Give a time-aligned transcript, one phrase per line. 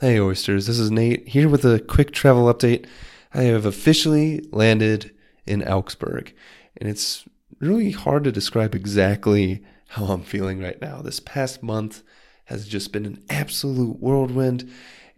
[0.00, 2.84] Hey, oysters, this is Nate here with a quick travel update.
[3.32, 5.14] I have officially landed
[5.46, 6.34] in Augsburg,
[6.76, 7.24] and it's
[7.60, 11.00] really hard to describe exactly how I'm feeling right now.
[11.00, 12.02] This past month
[12.46, 14.68] has just been an absolute whirlwind,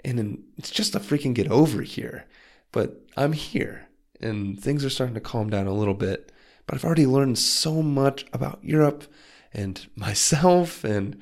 [0.04, 2.27] and it's just a freaking get over here.
[2.71, 3.88] But I'm here,
[4.21, 6.33] and things are starting to calm down a little bit.
[6.67, 9.04] But I've already learned so much about Europe
[9.54, 11.19] and myself and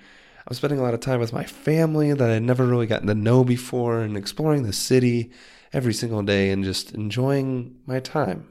[0.46, 3.14] I'm spending a lot of time with my family that I'd never really gotten to
[3.14, 5.30] know before and exploring the city
[5.72, 8.49] every single day and just enjoying my time.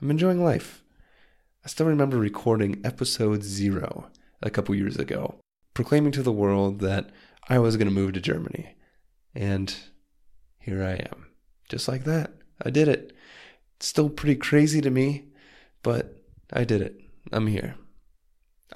[0.00, 0.82] I'm enjoying life.
[1.62, 4.10] I still remember recording episode zero
[4.42, 5.36] a couple years ago,
[5.74, 7.10] proclaiming to the world that
[7.48, 8.74] I was going to move to Germany.
[9.34, 9.74] And
[10.58, 11.26] here I am.
[11.68, 12.32] Just like that.
[12.64, 13.14] I did it.
[13.76, 15.26] It's still pretty crazy to me,
[15.82, 16.16] but
[16.50, 16.98] I did it.
[17.30, 17.74] I'm here.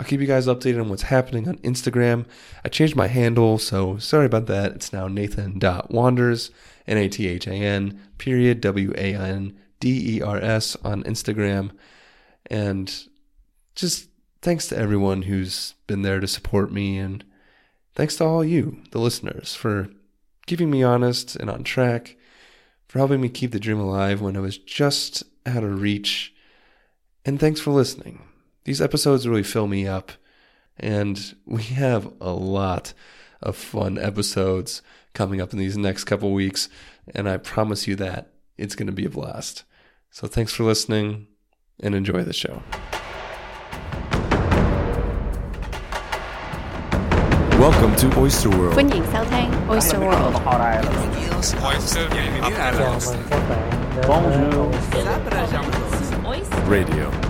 [0.00, 2.24] I'll keep you guys updated on what's happening on Instagram.
[2.64, 4.72] I changed my handle, so sorry about that.
[4.72, 6.50] It's now Nathan.wanders,
[6.86, 11.02] N A T H A N, period, W A N D E R S on
[11.02, 11.72] Instagram.
[12.46, 12.90] And
[13.74, 14.08] just
[14.40, 17.22] thanks to everyone who's been there to support me, and
[17.94, 19.90] thanks to all you, the listeners, for
[20.46, 22.16] keeping me honest and on track,
[22.88, 26.32] for helping me keep the dream alive when I was just out of reach.
[27.26, 28.29] And thanks for listening.
[28.63, 30.11] These episodes really fill me up,
[30.77, 32.93] and we have a lot
[33.41, 34.81] of fun episodes
[35.13, 36.67] coming up in these next couple weeks,
[37.13, 39.63] and I promise you that it's going to be a blast.
[40.09, 41.27] So thanks for listening
[41.81, 42.63] and enjoy the show.
[47.59, 48.75] Welcome to Oyster World.
[48.75, 50.35] 欢迎收听 Oyster World。
[56.67, 57.28] Radio.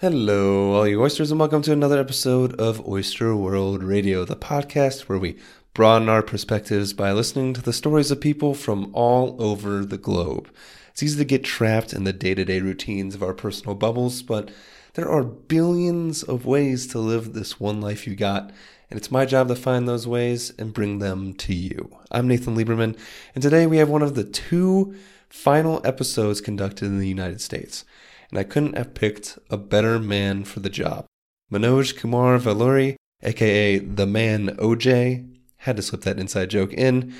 [0.00, 5.08] Hello, all you oysters, and welcome to another episode of Oyster World Radio, the podcast
[5.08, 5.36] where we
[5.74, 10.50] broaden our perspectives by listening to the stories of people from all over the globe.
[10.90, 14.22] It's easy to get trapped in the day to day routines of our personal bubbles,
[14.22, 14.52] but
[14.94, 18.52] there are billions of ways to live this one life you got,
[18.90, 21.90] and it's my job to find those ways and bring them to you.
[22.12, 22.96] I'm Nathan Lieberman,
[23.34, 24.94] and today we have one of the two
[25.28, 27.84] final episodes conducted in the United States
[28.30, 31.06] and I couldn't have picked a better man for the job.
[31.50, 37.14] Manoj Kumar Valuri, aka the man OJ, had to slip that inside joke in.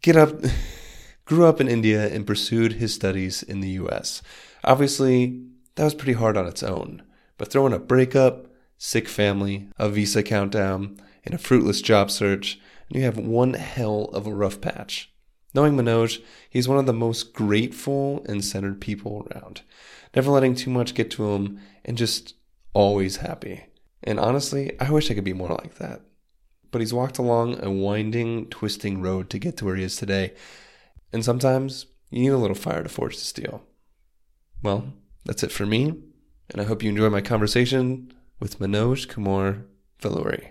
[0.00, 0.32] Get up,
[1.24, 4.22] grew up in India and pursued his studies in the US.
[4.64, 5.42] Obviously,
[5.74, 7.02] that was pretty hard on its own,
[7.36, 8.46] but throwing a breakup,
[8.78, 12.58] sick family, a visa countdown, and a fruitless job search,
[12.88, 15.10] and you have one hell of a rough patch.
[15.54, 19.62] Knowing Manoj, he's one of the most grateful and centered people around
[20.14, 22.34] never letting too much get to him, and just
[22.72, 23.64] always happy.
[24.02, 26.02] And honestly, I wish I could be more like that.
[26.70, 30.34] But he's walked along a winding, twisting road to get to where he is today.
[31.12, 33.62] And sometimes you need a little fire to forge the steel.
[34.62, 34.92] Well,
[35.24, 35.94] that's it for me,
[36.50, 39.64] and I hope you enjoy my conversation with Manoj Kumar
[40.02, 40.48] Valuri.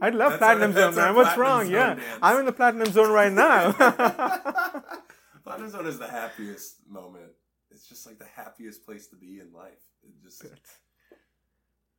[0.00, 1.14] I love That's platinum our- zone, that's our man.
[1.16, 1.62] What's wrong?
[1.64, 2.02] zone Yeah, dance.
[2.22, 3.72] I'm in the platinum zone right now.
[5.48, 7.32] Platinum Zone is the happiest moment.
[7.70, 9.82] It's just like the happiest place to be in life.
[10.02, 10.44] It just,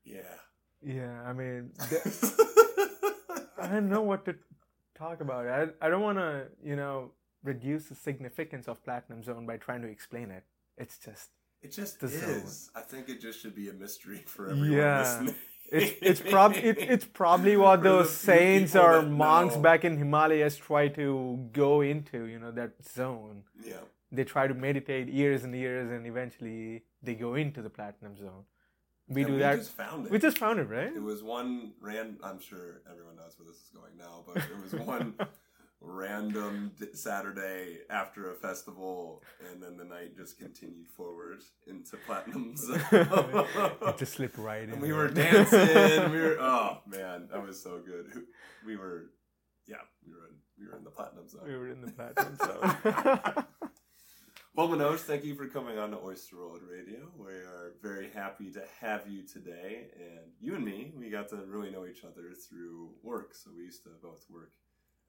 [0.04, 0.22] yeah.
[0.84, 1.72] yeah, I mean,
[3.60, 4.36] I don't know what to
[4.96, 5.48] talk about.
[5.48, 7.12] I I don't want to, you know,
[7.44, 10.44] reduce the significance of platinum zone by trying to explain it.
[10.78, 11.30] It's just
[11.64, 12.70] It just is.
[12.76, 15.00] I think it just should be a mystery for everyone Yeah.
[15.00, 15.36] listening.
[15.72, 19.62] It's it's probably it, it's probably what those saints or monks know.
[19.62, 22.25] back in Himalayas try to go into.
[22.25, 23.44] You know that zone.
[23.63, 23.81] yeah.
[24.12, 28.46] They try to meditate years and years, and eventually they go into the platinum zone.
[29.07, 29.57] We And do we that.
[29.57, 30.12] just found it.
[30.12, 30.91] we just found it, right?
[30.96, 32.18] It was one ran.
[32.24, 35.13] I'm sure everyone knows where this is going now, but it was one
[35.81, 42.56] random Saturday after a festival, and then the night just continued forward into platinum.
[42.56, 42.81] Zone.
[42.91, 44.72] it just slipped right in.
[44.72, 46.12] and we were dancing.
[46.12, 48.23] We were oh man, that was so good.
[48.66, 49.12] We were
[49.68, 51.42] yeah, we were in, we were in the platinum zone.
[51.45, 53.45] we were in the platinum zone.
[54.56, 57.07] Well, Manoj, thank you for coming on to Oyster World Radio.
[57.18, 59.86] We are very happy to have you today.
[59.95, 63.36] And you and me, we got to really know each other through work.
[63.36, 64.51] So we used to both work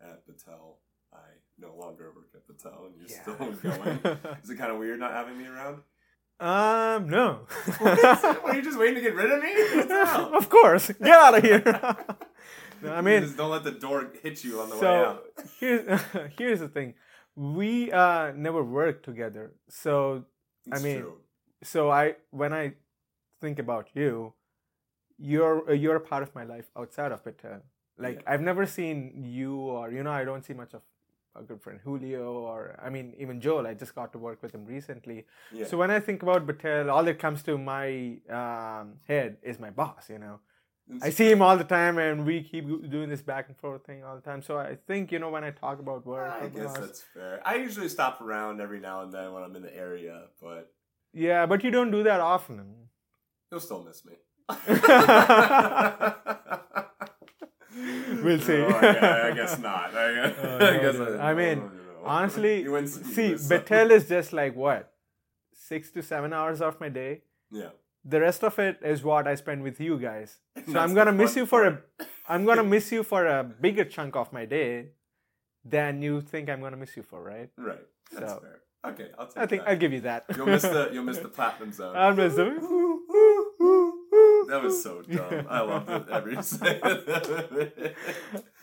[0.00, 0.76] at Battelle.
[1.12, 1.18] I
[1.58, 4.18] no longer work at Battelle, and you're still going.
[4.42, 5.78] Is it kind of weird not having me around?
[6.40, 7.46] um, no.
[7.80, 9.52] Are you just waiting to get rid of me?
[9.76, 10.34] What the hell?
[10.34, 11.62] of course, get out of here.
[12.82, 15.24] no, I mean, just don't let the door hit you on the way out.
[15.58, 16.00] here's
[16.38, 16.94] here's the thing.
[17.36, 20.24] We uh never worked together, so
[20.72, 21.18] I mean, true.
[21.62, 22.72] so I when I
[23.42, 24.32] think about you,
[25.18, 27.40] you're you're a part of my life outside of it.
[28.00, 28.32] Like Yeah.
[28.32, 30.82] I've never seen you or you know I don't see much of
[31.36, 33.66] a good friend Julio or I mean even Joel.
[33.66, 35.26] I just got to work with him recently.
[35.52, 35.66] Yeah.
[35.66, 39.70] So when I think about Battelle, all that comes to my um, head is my
[39.70, 40.10] boss.
[40.10, 40.40] You know,
[41.02, 44.02] I see him all the time, and we keep doing this back and forth thing
[44.02, 44.42] all the time.
[44.42, 47.40] So I think you know when I talk about work, I guess boss- that's fair.
[47.44, 50.72] I usually stop around every now and then when I'm in the area, but
[51.12, 52.88] yeah, but you don't do that often.
[53.50, 54.14] you'll still miss me.
[58.24, 58.60] We'll see.
[58.60, 59.94] Oh, I, I guess not.
[59.94, 61.18] I, Oh, no, guess no.
[61.18, 61.70] I, mean, no.
[62.04, 63.54] Honestly, You win some, you see.
[63.54, 64.92] Battelle is just like what
[65.54, 67.22] six to seven hours of my day.
[67.50, 67.70] Yeah.
[68.04, 70.38] The rest of it is what I spend with you guys.
[70.72, 72.08] So I'm gonna miss you for a part.
[72.28, 74.90] I'm gonna miss you for a bigger chunk of my day
[75.64, 77.50] than you think I'm gonna miss you for, right?
[77.58, 77.86] Right.
[78.12, 78.56] That's So- fair.
[78.82, 79.68] Okay, I'll take I think that.
[79.70, 80.24] I'll give you that.
[80.34, 81.94] You'll miss the you'll miss the platinum zone.
[81.94, 82.46] I'll miss the.
[84.50, 85.46] That was so dumb.
[85.48, 87.94] I loved it every second.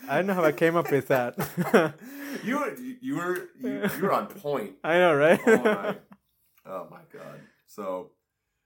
[0.08, 1.36] I don't know how I came up with that.
[2.44, 4.74] you were you were you, you were on point.
[4.84, 5.40] I know, right?
[5.46, 5.96] Oh my,
[6.66, 7.40] oh my god.
[7.66, 8.10] So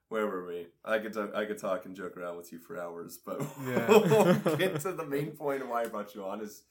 [0.08, 0.66] where were we?
[0.84, 3.88] I could talk, I could talk and joke around with you for hours, but Yeah.
[3.88, 6.40] we'll get to the main point of why I brought you on.
[6.42, 6.64] Is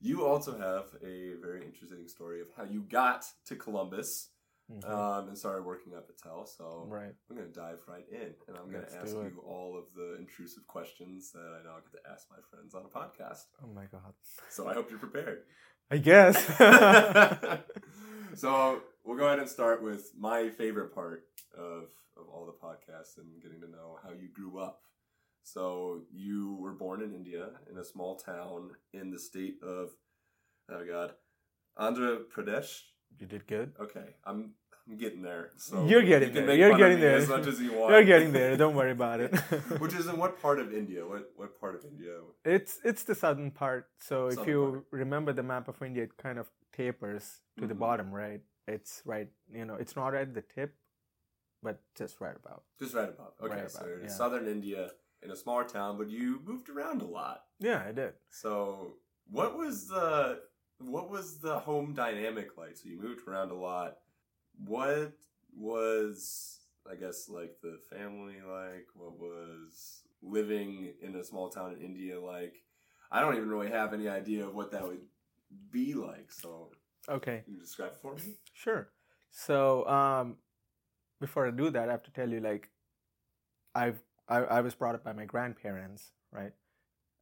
[0.00, 4.28] you also have a very interesting story of how you got to Columbus
[4.70, 4.88] Mhm.
[4.88, 6.46] um, and started working at Battelle.
[6.46, 7.14] So right.
[7.28, 10.16] I'm going to dive right in, and I'm going to ask you all of the
[10.18, 13.46] intrusive questions that I know I get to ask my friends on a podcast.
[13.62, 14.14] Oh my god.
[14.48, 15.42] So I hope you're prepared.
[15.90, 16.36] I guess.
[18.34, 21.24] so we'll go ahead and start with my favorite part
[21.56, 24.82] of of all the podcasts and getting to know how you grew up.
[25.44, 29.90] So you were born in India in a small town in the state of
[30.70, 31.12] oh god,
[31.78, 32.80] Andhra Pradesh.
[33.18, 33.72] You did good.
[33.80, 34.52] Okay, I'm
[34.88, 35.50] I'm getting there.
[35.56, 36.56] So You're getting you there.
[36.56, 37.16] You're getting there.
[37.18, 37.92] as much as you want.
[37.92, 38.56] You're getting there.
[38.56, 39.32] Don't worry about it.
[39.78, 41.06] Which is in what part of India?
[41.06, 42.14] What what part of India?
[42.44, 43.88] It's it's the southern part.
[44.00, 44.84] So if you part.
[45.02, 47.78] remember the map of India, it kind of tapers to the Mhm.
[47.86, 48.40] bottom, right?
[48.66, 49.28] It's right.
[49.52, 50.74] You know, it's not at the tip,
[51.62, 52.64] but just right about.
[52.80, 53.34] Just right about.
[53.40, 54.10] Okay, Right so about, you're in yeah.
[54.22, 54.90] southern India
[55.22, 57.44] in a smaller town, but you moved around a lot.
[57.60, 58.14] Yeah, I did.
[58.30, 58.96] So
[59.30, 60.40] what was the
[60.86, 62.76] what was the home dynamic like?
[62.76, 63.98] So you moved around a lot.
[64.64, 65.12] What
[65.56, 68.88] was I guess like the family like?
[68.94, 72.62] What was living in a small town in India like?
[73.10, 75.02] I don't even really have any idea of what that would
[75.70, 76.32] be like.
[76.32, 76.70] So
[77.08, 78.34] Okay, can you describe it for me?
[78.52, 78.90] sure.
[79.30, 80.36] So um,
[81.20, 82.70] before I do that, I have to tell you like,
[83.74, 86.52] I've I, I was brought up by my grandparents, right?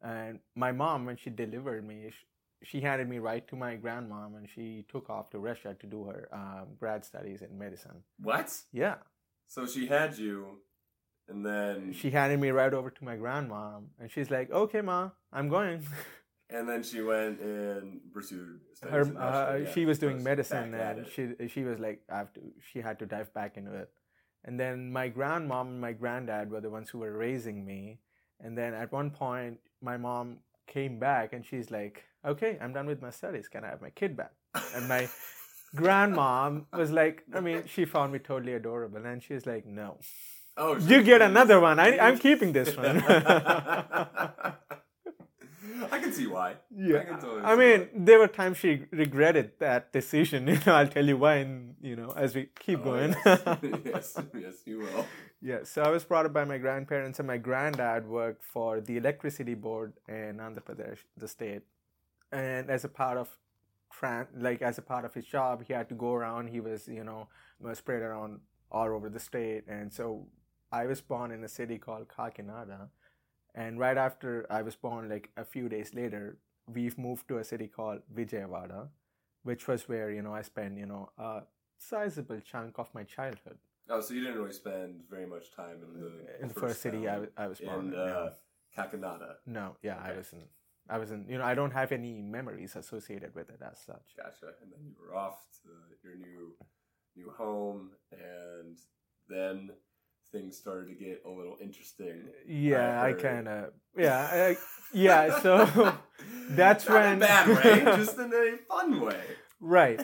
[0.03, 2.27] And my mom, when she delivered me, she,
[2.63, 6.05] she handed me right to my grandmom, and she took off to Russia to do
[6.05, 8.03] her um, grad studies in medicine.
[8.21, 8.55] What?
[8.73, 8.97] Yeah,
[9.47, 10.59] So she had you,
[11.29, 15.11] and then she handed me right over to my grandmom, and she's like, "Okay, ma,
[15.33, 15.87] I'm going."
[16.51, 21.07] and then she went and pursued studies Her, uh, Yeah, she was doing medicine, and
[21.07, 22.41] she she was like, "I have to."
[22.73, 23.91] She had to dive back into it,
[24.45, 28.01] and then my grandmom and my granddad were the ones who were raising me,
[28.39, 32.87] and then at one point, my mom came back, and she's like, "Okay, I'm done
[32.87, 33.49] with my studies.
[33.49, 34.33] Can I have my kid back?"
[34.75, 35.09] And my
[35.77, 39.99] grandmom was like, I mean, she found me totally adorable, and she's like, "No."
[40.57, 41.79] oh, You get another one.
[41.79, 43.03] I, I'm keeping this one.
[45.93, 46.51] I can see why.
[46.51, 47.05] I yeah.
[47.05, 47.89] can totally I mean, why.
[47.95, 50.47] there were times she regretted that decision.
[50.51, 53.15] You know, I'll tell you why, and you know, as we keep Oh, going.
[53.25, 53.43] yes.
[53.85, 55.07] yes, yes, you will.
[55.41, 55.61] yeah.
[55.65, 59.55] So I was brought up by my grandparents, and my granddad worked for the electricity
[59.55, 61.63] board in Andhra Pradesh, the state,
[62.33, 63.29] and as a part of
[64.37, 66.49] like as a part of his job, he had to go around.
[66.49, 67.29] He was, you know,
[67.61, 70.27] was spread around all over the state, and so
[70.73, 72.89] I was born in a city called Kakinada,
[73.55, 76.39] and right after I was born, like a few days later,
[76.73, 78.89] we've moved to a city called Vijayawada,
[79.43, 81.43] which was where you know I spent you know a
[81.79, 83.59] sizable chunk of my childhood.
[83.91, 87.09] Oh, so you didn't really spend very much time in the in the first city
[87.09, 87.99] I, was- I was born in in.
[87.99, 88.31] uh,
[88.77, 89.35] Kakinada.
[89.47, 89.77] no.
[89.83, 90.45] yeah, I wasn't.
[90.91, 91.29] I wasn't.
[91.31, 94.17] You know, I don't have any memories associated with it as such.
[94.17, 94.55] Gotcha.
[94.63, 95.69] And then you were off to
[96.03, 96.55] your new
[97.17, 98.77] new home, and
[99.29, 99.71] then
[100.33, 102.25] things started to get a little interesting.
[102.47, 103.73] Yeah, I kind of.
[103.97, 104.57] Yeah, I,
[104.93, 105.41] yeah.
[105.41, 105.67] So
[106.51, 109.21] that's Not in when a bad way, just in a fun way.
[109.61, 110.01] right.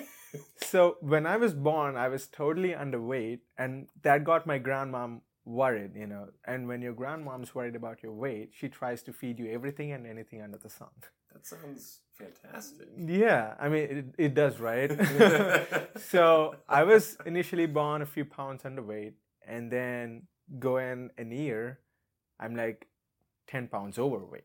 [0.57, 5.93] So when I was born, I was totally underweight, and that got my grandmom worried.
[5.97, 9.51] You know, and when your grandmom's worried about your weight, she tries to feed you
[9.51, 10.89] everything and anything under the sun.
[11.33, 12.89] That sounds fantastic.
[12.97, 14.91] Yeah, I mean it, it does, right?
[15.99, 19.13] so I was initially born a few pounds underweight,
[19.47, 20.23] and then
[20.59, 21.81] go in a year,
[22.41, 22.89] I'm like
[23.47, 24.45] ten pounds overweight.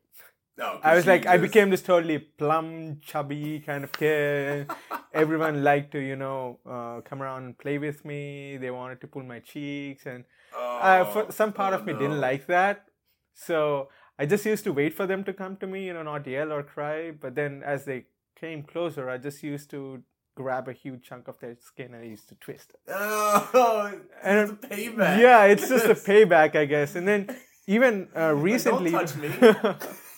[0.57, 4.69] No, I was like, I became this totally plump, chubby kind of kid.
[5.13, 8.57] Everyone liked to, you know, uh, come around and play with me.
[8.57, 10.23] They wanted to pull my cheeks, and
[10.55, 11.99] uh, for, Oh, some part oh of me no.
[11.99, 12.85] didn't like that.
[13.33, 13.89] So
[14.19, 16.51] I just used to wait for them to come to me, you know, not yell
[16.51, 17.11] or cry.
[17.11, 18.05] But then as they
[18.39, 20.03] came closer, I just used to
[20.35, 22.79] grab a huge chunk of their skin and I used to twist it.
[22.93, 23.93] Oh,
[24.23, 25.19] And- it's a payback.
[25.19, 26.95] Yeah, it's just a payback, I guess.
[26.95, 27.35] And then
[27.67, 29.29] even uh, recently, touch me.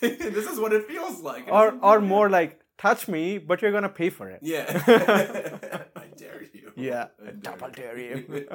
[0.00, 1.48] this is what it feels like.
[1.50, 4.40] or or more like touch me, but you're gonna pay for it.
[4.42, 4.82] Yeah.
[5.96, 6.72] I dare you.
[6.76, 8.46] Yeah, I double dare you.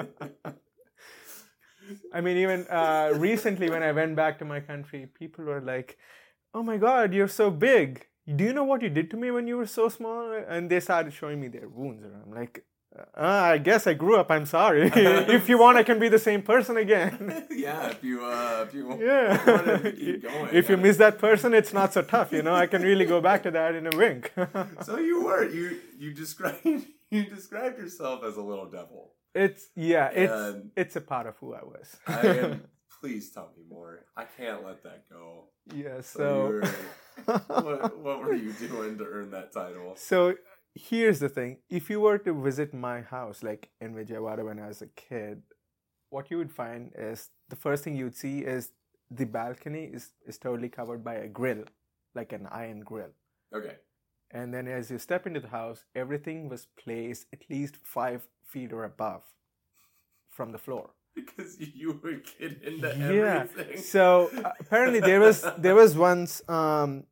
[2.12, 5.98] I mean, even uh, recently when I went back to my country, people were like,
[6.54, 8.06] "Oh my God, you're so big!
[8.36, 10.80] Do you know what you did to me when you were so small?" And they
[10.80, 12.64] started showing me their wounds, and I'm like,
[12.96, 13.20] uh,
[13.54, 14.30] "I guess I grew up.
[14.30, 14.90] I'm sorry.
[14.94, 18.74] if you want, I can be the same person again." yeah, if you uh, if
[18.74, 19.46] you Yeah.
[19.46, 20.48] want to keep going.
[20.54, 20.82] if you yeah.
[20.82, 22.32] miss that person, it's not so tough.
[22.32, 24.32] You know, I can really go back to that in a wink.
[24.82, 26.64] So you were you you described
[27.10, 29.12] you described yourself as a little devil.
[29.34, 31.96] it's yeah, it's And- it's a part of who I was.
[32.06, 32.62] I am,
[33.00, 34.04] please tell me more.
[34.16, 35.48] I can't let that go.
[35.74, 36.00] yeah.
[36.00, 37.32] So, So.
[37.64, 39.94] were, what what were you doing to earn that title?
[39.96, 40.34] So
[40.74, 44.68] here's the thing: if you were to visit my house, like in Vijayawada when I
[44.68, 45.42] was a kid,
[46.10, 48.72] what you would find is the first thing you would see is
[49.10, 51.64] the balcony is is totally covered by a grill,
[52.14, 53.12] like an iron grill.
[53.54, 53.76] Okay.
[54.32, 58.72] And then as you step into the house, everything was placed at least five feet
[58.72, 59.22] or above
[60.28, 60.90] from the floor.
[61.16, 63.40] Because you were getting into Yeah.
[63.42, 63.78] everything.
[63.82, 67.04] So uh, apparently there was there was once um,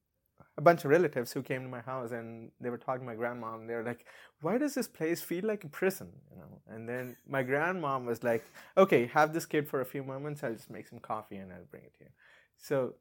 [0.59, 3.15] a bunch of relatives who came to my house and they were talking to my
[3.15, 4.05] grandma and they were like,
[4.41, 6.61] "Why does this place feel like a prison?" You know.
[6.67, 8.45] And then my grandmom was like,
[8.77, 10.43] "Okay, have this kid for a few moments.
[10.43, 12.11] I'll just make some coffee and I'll bring it to you."
[12.57, 12.95] So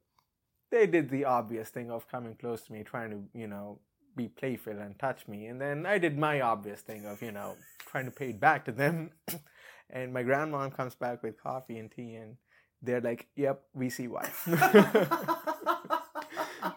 [0.70, 3.80] they did the obvious thing of coming close to me, trying to you know
[4.14, 7.56] be playful and touch me, and then I did my obvious thing of you know
[7.90, 9.10] trying to pay it back to them.
[9.90, 12.36] and my grandmom comes back with coffee and tea and
[12.82, 14.30] they're like, "Yep, we see why."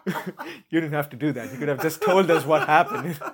[0.70, 1.52] you didn't have to do that.
[1.52, 3.18] You could have just told us what happened.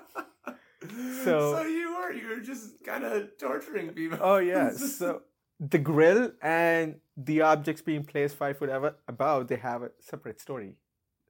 [1.25, 4.19] So- so you were you were just kind of torturing people.
[4.21, 4.71] Oh yeah.
[4.71, 5.23] So
[5.59, 8.71] the grill and the objects being placed five foot
[9.09, 10.75] above, they have a separate story.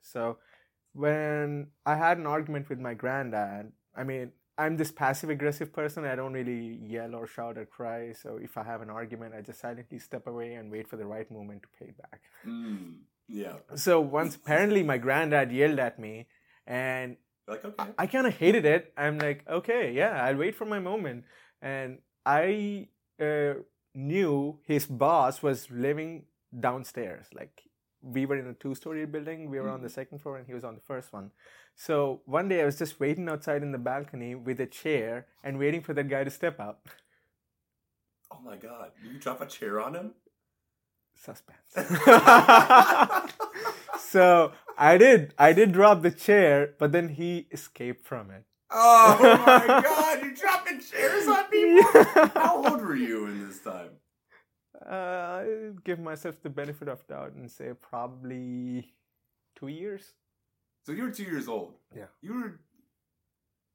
[0.02, 0.36] So
[0.92, 6.04] when I had an argument with my granddad, I mean, I'm this passive aggressive person.
[6.04, 8.12] I don't really yell or shout or cry.
[8.12, 11.06] So if I have an argument, I just silently step away and wait for the
[11.06, 12.20] right moment to pay it back.
[12.46, 12.96] Mm,
[13.28, 13.54] yeah.
[13.76, 16.26] So once apparently my granddad yelled at me
[16.66, 17.16] and
[17.48, 17.92] Like okay.
[17.98, 18.92] I kind of hated it.
[18.96, 21.24] I'm like, okay, yeah, I'll wait for my moment.
[21.62, 22.88] And I
[23.20, 23.54] uh,
[23.94, 27.26] knew his boss was living downstairs.
[27.34, 27.62] Like,
[28.02, 30.54] we were in a two story building, we were on the second floor, and he
[30.54, 31.30] was on the first one.
[31.74, 35.58] So one day I was just waiting outside in the balcony with a chair and
[35.58, 36.80] waiting for that guy to step out.
[38.30, 38.92] Oh my god!
[39.02, 40.12] You drop a chair on him?
[41.20, 41.74] Suspense.
[43.98, 48.44] so I did, I did drop the chair, but then he escaped from it.
[48.70, 50.22] Oh my god!
[50.22, 52.04] You're dropping chairs on people.
[52.34, 53.90] How old were you in this time?
[54.84, 58.92] Uh, I'll give myself the benefit of doubt and say probably
[59.58, 60.12] two years.
[60.84, 61.74] So you were two years old.
[61.96, 62.06] Yeah.
[62.22, 62.60] You were.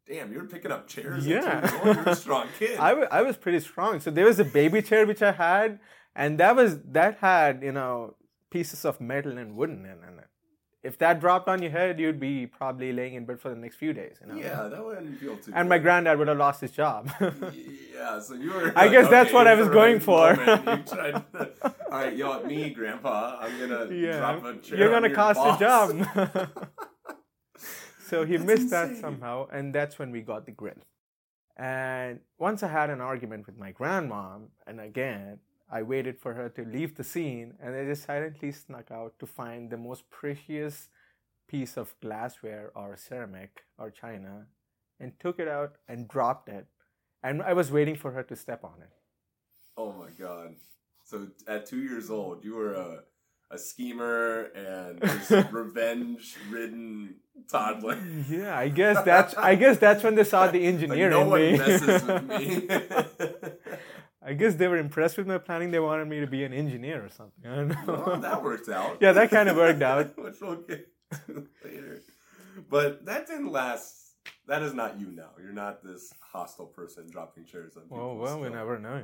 [0.08, 1.26] Damn, you were picking up chairs.
[1.26, 1.38] Yeah.
[1.46, 1.96] At two years old.
[1.96, 2.78] You're a strong kid.
[2.80, 4.00] I I was pretty strong.
[4.00, 5.80] So there was a baby chair which I had,
[6.16, 8.16] and that was that had you know
[8.50, 10.28] pieces of metal and wooden in it.
[10.84, 13.78] If that dropped on your head, you'd be probably laying in bed for the next
[13.78, 14.18] few days.
[14.20, 14.36] You know.
[14.36, 15.54] yeah, that wouldn't feel too.
[15.56, 17.10] And my granddad would have lost his job.
[17.96, 18.74] Yeah, so you were.
[18.76, 20.36] I guess that's what I was going right for.
[20.36, 20.90] moment.
[20.90, 23.38] You tried to, all right, yell at me, Grandpa.
[23.40, 24.78] I'm gonna yeah, drop a chair.
[24.78, 25.62] you're gonna your cost boss.
[25.62, 26.50] a job.
[28.08, 30.84] So he That's missed that somehow, and that's when we got the grill.
[31.56, 35.40] And once I had an argument with my grandmom, and again,
[35.72, 39.26] I waited for her to leave the scene, and I just silently snuck out to
[39.26, 40.90] find the most precious
[41.48, 44.48] piece of glassware or ceramic or china,
[45.00, 46.68] and took it out and dropped it.
[47.24, 48.92] And I was waiting for her to step on it.
[49.78, 50.56] Oh my god!
[51.06, 53.04] So at two years old, you were a
[53.54, 55.00] a schemer and
[55.54, 57.16] revenge-ridden
[57.50, 57.98] toddler.
[58.30, 61.30] Yeah, I guess that's I guess that's when they saw the Like, engineer no in
[61.30, 61.58] one me.
[61.58, 62.68] messes with me.
[64.26, 65.72] I guess they were impressed with my planning.
[65.72, 67.46] They wanted me to be an engineer or something.
[67.46, 68.04] I don't know.
[68.08, 68.98] well, that worked out.
[69.02, 70.18] Yeah, that kind of worked out.
[70.24, 70.88] Which we'll get
[71.64, 72.02] later.
[72.70, 74.00] But that didn't last.
[74.48, 75.32] That is not you now.
[75.42, 78.00] You're not this hostile person dropping chairs on oh, people.
[78.00, 79.02] Oh well, we never know.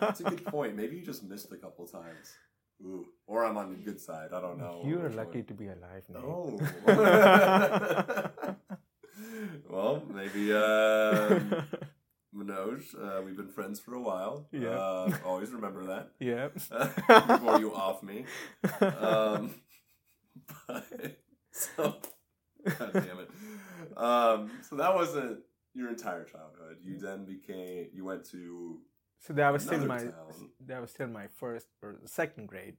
[0.00, 0.76] That's a good point.
[0.76, 2.34] Maybe you just missed a couple times.
[2.82, 4.30] Ooh, or I'm on the good side.
[4.32, 4.82] I don't know.
[4.84, 5.46] You're lucky one.
[5.46, 6.20] to be alive now.
[6.24, 6.58] Oh.
[9.68, 11.64] well, maybe um,
[12.36, 12.82] Manoj.
[12.94, 14.48] Uh, we've been friends for a while.
[14.52, 14.70] Yeah.
[14.70, 16.48] Uh, always remember that yeah.
[16.48, 18.24] before you off me.
[18.80, 19.54] Um,
[20.66, 20.84] but
[21.52, 21.96] so,
[22.78, 23.30] God damn it.
[23.96, 25.38] Um, so that wasn't
[25.74, 26.78] your entire childhood.
[26.82, 27.88] You then became.
[27.92, 28.80] You went to
[29.26, 30.12] so that was still my town.
[30.66, 32.76] that was still my first or second grade.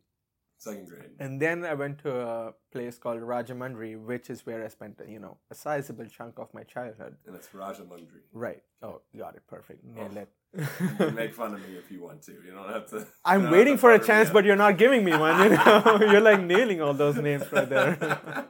[0.60, 1.10] second grade.
[1.20, 5.20] And then I went to a place called Rajamundry, which is where I spent, you
[5.20, 7.16] know, a sizable chunk of my childhood.
[7.26, 8.24] And it's Rajamundry.
[8.32, 8.62] Right.
[8.84, 9.44] Oh, got it.
[9.48, 9.84] Perfect.
[9.84, 10.22] Nailed oh.
[10.22, 10.30] it.
[11.00, 12.32] You make fun of me if you want to.
[12.32, 13.08] You don't have to.
[13.26, 15.36] I'm waiting to for a chance, but you're not giving me one.
[15.44, 18.48] You know, you're like nailing all those names right there.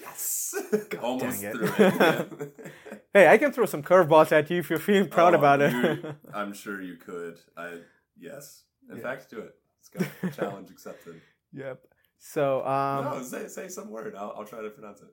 [0.00, 0.54] yes.
[1.02, 1.56] Almost dang it.
[1.56, 2.72] through it.
[3.12, 6.04] Hey, I can throw some curveballs at you if you're feeling proud Oh, about it.
[6.34, 7.38] I'm sure you could.
[7.56, 7.78] I
[8.18, 8.64] yes.
[8.90, 9.02] In Yeah.
[9.02, 9.54] fact, do it.
[9.80, 11.20] It's got challenge accepted.
[11.52, 11.84] yep.
[12.18, 14.14] So, um, no, say say some word.
[14.16, 15.08] I'll I'll try to pronounce it.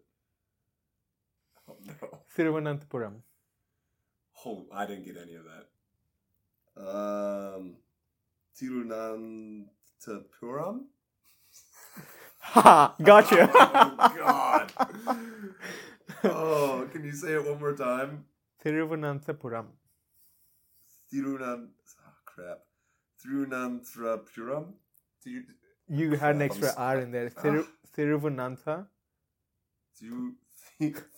[1.68, 1.94] Oh no.
[2.38, 3.22] Thiruvananthapuram.
[4.46, 5.66] Oh, I didn't get any of that.
[6.80, 7.78] Um,
[8.56, 10.86] Tirunantapuram.
[12.42, 12.96] Ha!
[13.02, 13.50] Gotcha.
[13.54, 14.72] Oh God.
[16.24, 18.26] Oh, can you say it one more time?
[18.64, 19.68] Thiruvananthapuram.
[21.12, 21.68] Tirunan.
[21.70, 22.60] Oh, ah, crap.
[23.24, 24.74] Tirunantrapuram.
[25.24, 25.56] Tir-
[25.88, 27.32] You had an extra R in there.
[27.38, 27.42] Ah.
[27.42, 28.88] Thiru, Thiruvanantha.
[30.02, 30.36] Tiru-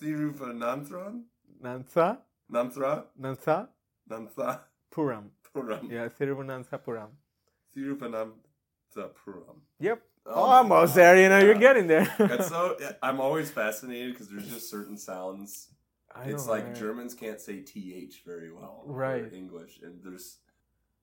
[0.01, 1.23] Thiruvananthapuram.
[1.63, 2.17] Nantha.
[2.51, 3.05] Nanthra.
[3.19, 3.67] Nantha.
[4.09, 4.59] Nantha.
[4.93, 5.29] Puram.
[5.53, 5.89] Puram.
[5.91, 7.09] Yeah, Thiruvananthapuram.
[7.75, 9.61] Thiruvananthapuram.
[9.79, 10.01] Yep.
[10.25, 12.05] Oh Almost there, you know, you're getting there.
[12.17, 12.77] That's so.
[13.01, 15.69] I'm always fascinated because there's just certain sounds.
[16.13, 16.75] I it's like right?
[16.75, 19.31] Germans can't say th very well, Right.
[19.33, 20.37] English, and there's.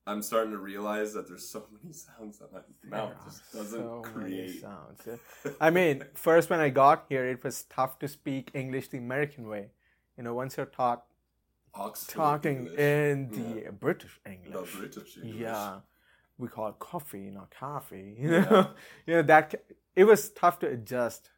[0.07, 3.77] I'm starting to realize that there's so many sounds that my there mouth just doesn't
[3.77, 4.61] so create.
[4.61, 5.07] sounds.
[5.61, 9.47] I mean, first when I got here, it was tough to speak English the American
[9.47, 9.71] way.
[10.17, 11.03] You know, once you're taught
[11.73, 13.71] Oxford talking English, in the Yeah.
[13.71, 15.39] British the British English.
[15.39, 15.79] yeah,
[16.39, 18.15] we call it coffee, not coffee.
[18.19, 18.71] You know,
[19.07, 19.55] you know that
[19.95, 21.29] it was tough to adjust.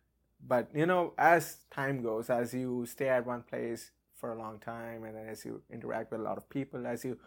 [0.47, 4.59] But you know, as time goes, as you stay at one place for a long
[4.59, 7.17] time, and then as you interact with a lot of people, as you,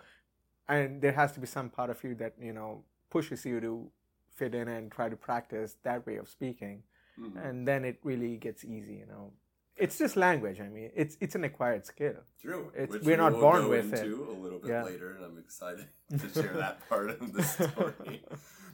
[0.69, 3.91] and there has to be some part of you that you know pushes you to
[4.35, 6.83] fit in and try to practice that way of speaking,
[7.21, 7.45] Mhm.
[7.49, 8.95] and then it really gets easy.
[8.95, 9.33] You know,
[9.77, 10.61] it's just language.
[10.61, 12.15] I mean, it's it's an acquired skill.
[12.41, 12.73] True.
[13.03, 14.07] We're not born with it.
[14.07, 14.85] a little bit Yeah.
[14.85, 18.23] later, and I'm excited to share that part of the story.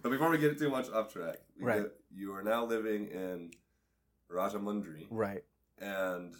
[0.03, 1.83] but before we get too much off track, Right.
[1.83, 3.51] get- you are now living in
[4.31, 5.45] Rajamundry, Right.
[5.79, 6.35] and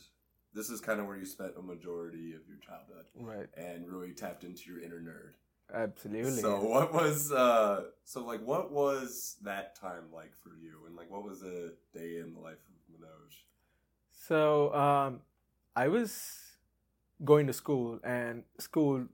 [0.53, 3.49] this is kind of where you spent a majority of your childhood, Right.
[3.57, 5.35] and really tapped into your inner nerd.
[5.73, 6.33] Absolutely.
[6.41, 11.09] So what was uh so like what was that time like for you, and like
[11.11, 13.33] what was a day in the life of Manoj?
[14.11, 15.21] So um,
[15.75, 16.37] I was
[17.25, 19.07] going to school, and school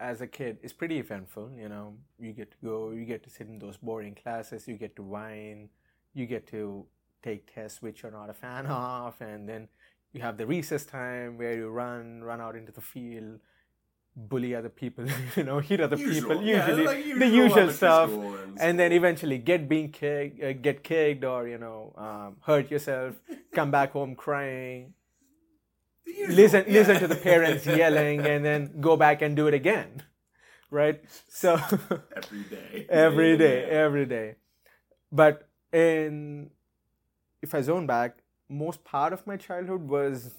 [0.00, 1.50] as a kid is pretty eventful.
[1.56, 4.74] You know, you get to go, you get to sit in those boring classes, you
[4.74, 5.68] get to whine,
[6.14, 6.86] you get to
[7.22, 9.68] take tests which you're not a fan of, and then
[10.12, 13.40] you have the recess time where you run, run out into the field,
[14.16, 15.04] bully other people,
[15.36, 18.92] you know, hit other people, Yeah, usually like the usual usual stuff and and then
[18.92, 23.14] eventually get being kicked, uh, get kicked, or you know, um, hurt yourself,
[23.54, 24.92] come back home crying,
[26.28, 26.72] listen, yeah.
[26.74, 30.02] listen to the parents yelling, and then go back and do it again,
[30.70, 31.02] right?
[31.28, 31.54] So
[32.16, 32.86] every day.
[32.88, 33.78] every day, Yeah.
[33.86, 34.34] every day.
[35.10, 36.50] But in
[37.40, 40.34] if I zone back, most part of my childhood was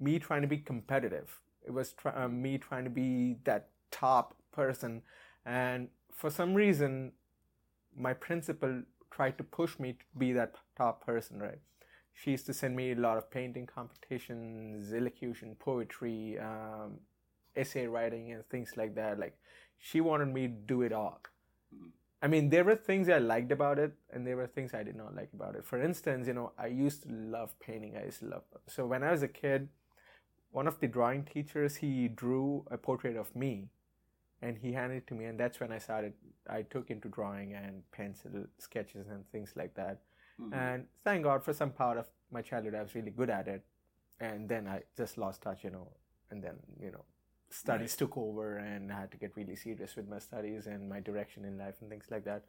[0.00, 1.40] me trying to be competitive.
[1.66, 5.02] It was try, uh, me trying to be that top person,
[5.44, 7.12] and for some reason,
[7.96, 11.40] my principal tried to push me to be that top person.
[11.40, 11.58] Right?
[12.12, 16.98] She used to send me a lot of painting competitions, elocution, poetry, um,
[17.56, 19.18] essay writing, and things like that.
[19.18, 19.36] Like
[19.78, 21.20] she wanted me to do it all.
[22.22, 24.94] I mean, there were things I liked about it, and there were things I did
[24.94, 25.64] not like about it.
[25.64, 27.96] For instance, you know, I used to love painting.
[27.96, 28.42] I used to love.
[28.66, 29.68] So when I was a kid,
[30.50, 33.68] one of the drawing teachers he drew a portrait of me,
[34.42, 36.14] and he handed it to me, and that's when I started.
[36.48, 40.02] I took into drawing and pencil sketches and things like that.
[40.40, 40.54] Mhm.
[40.54, 43.62] And thank God for some part of my childhood, I was really good at it,
[44.18, 45.88] and then I just lost touch, you know.
[46.30, 47.04] And then you know,
[47.50, 51.00] studies took over, and I had to get really serious with my studies and my
[51.00, 52.44] direction in life and things like that.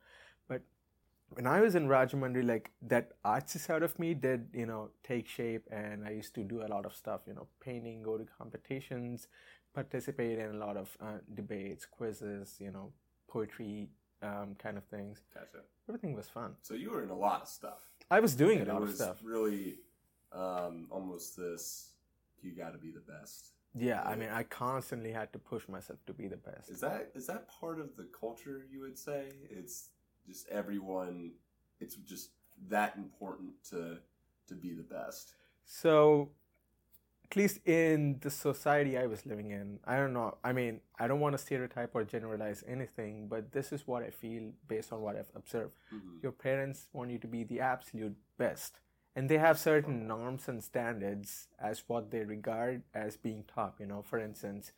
[1.34, 5.28] When I was in Rajamundry, like that artsy side of me did, you know, take
[5.28, 8.26] shape, and I used to do a lot of stuff, you know, painting, go to
[8.38, 9.28] competitions,
[9.74, 12.92] participate in a lot of uh, debates, quizzes, you know,
[13.30, 13.88] poetry
[14.22, 15.22] um, kind of things.
[15.34, 15.64] Gotcha.
[15.88, 16.56] Everything was fun.
[16.64, 17.80] So you were in a lot of stuff.
[18.10, 19.18] I was doing And a it lot of was stuff.
[19.24, 19.76] really
[20.34, 21.92] um, almost this.
[22.42, 23.52] You got to be the best.
[23.74, 26.70] Yeah, I mean, I constantly had to push myself to be the best.
[26.70, 28.66] Is that is that part of the culture?
[28.70, 29.90] You would say it's
[30.26, 31.32] just everyone.
[31.80, 32.32] It's just
[32.70, 34.00] that important to
[34.48, 35.34] to be the best.
[35.66, 36.32] So,
[37.30, 40.38] at least in the society I was living in, I don't know.
[40.44, 44.10] I mean, I don't want to stereotype or generalize anything, but this is what I
[44.10, 45.74] feel based on what I've observed.
[45.92, 46.22] Mhm.
[46.22, 48.80] Your parents want you to be the absolute best,
[49.16, 53.80] and they have certain norms and standards as what they regard as being top.
[53.80, 54.74] You know, for instance,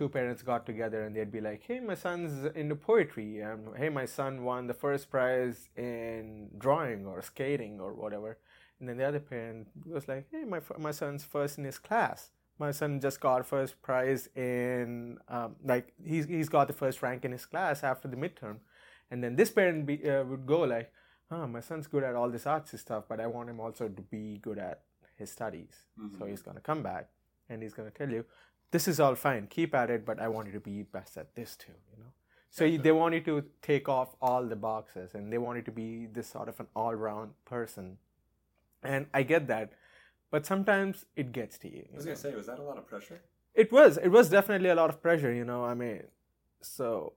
[0.00, 3.42] two parents got together and they'd be like, "Hey, my son's into poetry.
[3.42, 8.38] Um, hey, my son won the first prize in drawing or skating or whatever."
[8.80, 12.32] And then the other parent was like, "Hey, my my son's first in his class.
[12.58, 17.24] My son just got first prize in um, like he's he's got the first rank
[17.26, 18.60] in his class after the midterm."
[19.10, 20.92] And then this parent be, uh, would go like,
[21.30, 24.02] "Oh, my son's good at all this artsy stuff, but I want him also to
[24.02, 24.82] be good at
[25.16, 25.86] his studies.
[26.18, 26.30] So Mhm.
[26.30, 27.10] he's gonna come back
[27.48, 28.24] and he's gonna tell you,
[28.70, 31.34] this is all fine, keep at it, but I want you to be best at
[31.34, 32.10] this too, you know.
[32.50, 35.62] So you, they want you to take off all the boxes, and they want you
[35.62, 37.98] to be this sort of an all-round person.
[38.82, 39.72] And I get that,
[40.30, 41.84] but sometimes it gets to you.
[41.92, 42.10] I was know?
[42.10, 43.20] gonna say, was that a lot of pressure?
[43.54, 43.98] It was.
[43.98, 45.64] It was definitely a lot of pressure, you know.
[45.64, 46.02] I mean,
[46.60, 47.12] so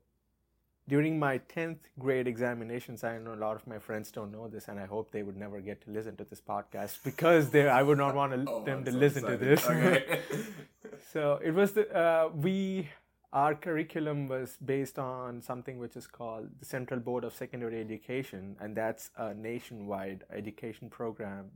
[0.88, 4.68] during my 10th grade examinations, I know a lot of my friends don't know this,
[4.68, 7.84] and I hope they would never get to listen to this podcast because they, I
[7.84, 9.66] would not want to, Oh, them I'm to so listen to this.
[9.66, 10.20] Okay.
[11.14, 12.90] so it was the, uh, we,
[13.32, 18.56] our curriculum was based on something which is called the Central Board of Secondary Education,
[18.60, 21.52] and that's a nationwide education program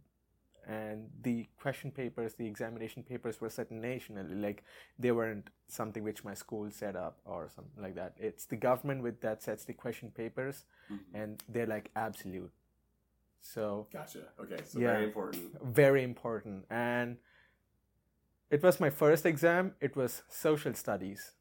[0.68, 4.36] and the question papers, the examination papers were set nationally.
[4.36, 4.64] Like
[5.00, 8.14] they weren't something which my school set up or something like that.
[8.18, 11.00] It's the government with that sets the question papers, Mhm.
[11.14, 12.52] and they're like absolute.
[13.42, 14.26] So Gotcha.
[14.40, 14.92] Okay, so Yeah.
[14.94, 15.62] very important.
[15.64, 16.66] very important.
[16.70, 17.18] And
[18.50, 19.76] it was my first exam.
[19.80, 21.32] It was social studies,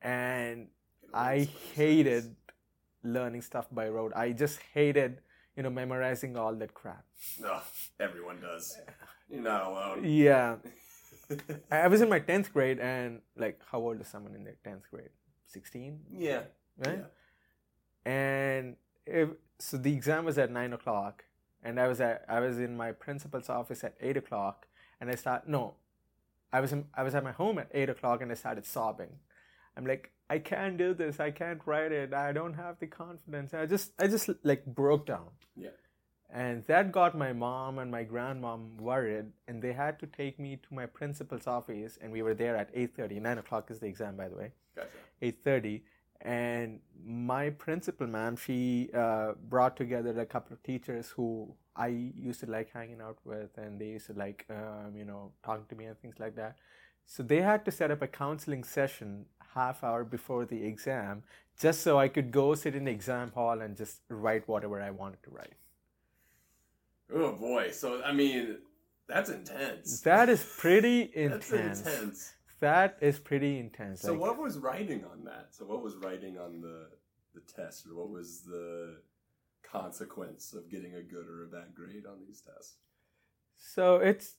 [0.00, 0.68] and
[1.14, 1.40] I
[1.74, 2.34] hated
[3.02, 4.12] learning stuff by rote.
[4.14, 5.20] I just hated,
[5.56, 7.04] you know, memorizing all that crap.
[7.40, 7.58] No,
[8.00, 8.78] everyone does.
[9.28, 10.04] You're not alone.
[10.04, 10.56] Yeah.
[11.70, 14.82] I was in my 10th grade, and like, how old is someone in their 10th
[14.90, 15.10] grade?
[15.46, 16.00] 16?
[16.10, 16.42] Yeah.
[16.78, 17.00] Right?
[18.06, 18.10] Yeah.
[18.10, 21.24] And if, so the exam was at 9 o'clock,
[21.62, 24.66] and I was at, I was in my principal's office at 8 o'clock,
[25.00, 25.74] and I start, no,
[26.52, 29.10] I was, in, I was at my home at 8 o'clock, and I started sobbing.
[29.76, 31.20] I'm like, I can't do this.
[31.20, 32.14] I can't write it.
[32.14, 33.54] I don't have the confidence.
[33.54, 35.28] I just, I just like broke down.
[35.56, 35.70] Yeah.
[36.32, 40.56] And that got my mom and my grandmom worried, and they had to take me
[40.56, 43.20] to my principal's office, and we were there at 8:30.
[43.20, 44.52] 9 o'clock is the exam, by the way.
[44.74, 44.88] Gotcha.
[45.20, 45.82] 8:30,
[46.22, 52.40] and my principal, ma'am, she uh, brought together a couple of teachers who I used
[52.40, 55.74] to like hanging out with, and they used to like, um, you know, talking to
[55.74, 56.56] me and things like that.
[57.04, 61.22] So they had to set up a counseling session half hour before the exam,
[61.60, 64.90] just so I could go sit in the exam hall and just write whatever I
[64.90, 65.54] wanted to write.
[67.14, 67.70] Oh boy.
[67.70, 68.58] So I mean,
[69.08, 70.00] that's intense.
[70.00, 71.80] That is pretty That's intense.
[71.80, 72.32] intense.
[72.60, 74.00] That is pretty intense.
[74.02, 75.48] So like- what was writing on that?
[75.50, 76.88] So what was writing on the
[77.34, 78.98] the test, or what was the
[79.62, 82.76] consequence of getting a good or a bad grade on these tests?
[83.56, 84.34] So it's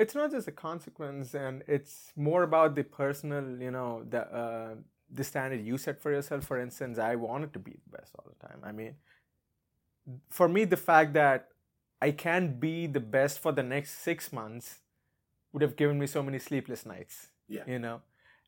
[0.00, 4.74] it's not just a consequence, and it's more about the personal, you know, the uh,
[5.12, 6.44] the standard you set for yourself.
[6.44, 8.60] For instance, I wanted to be the best all the time.
[8.64, 8.94] I mean,
[10.30, 11.48] for me, the fact that
[12.00, 14.78] I can't be the best for the next six months
[15.52, 17.28] would have given me so many sleepless nights.
[17.48, 17.64] Yeah.
[17.66, 18.00] You know,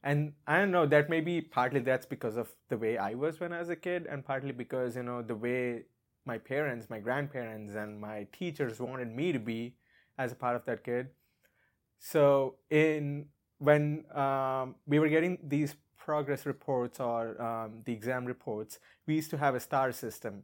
[0.02, 0.86] and I don't know.
[0.86, 4.06] That maybe partly that's because of the way I was when I was a kid,
[4.06, 5.82] and partly because you know the way
[6.24, 9.74] my parents, my grandparents, and my teachers wanted me to be
[10.16, 11.08] as a part of that kid.
[12.02, 13.26] So in
[13.58, 19.30] when um, we were getting these progress reports or um, the exam reports, we used
[19.30, 20.42] to have a star system.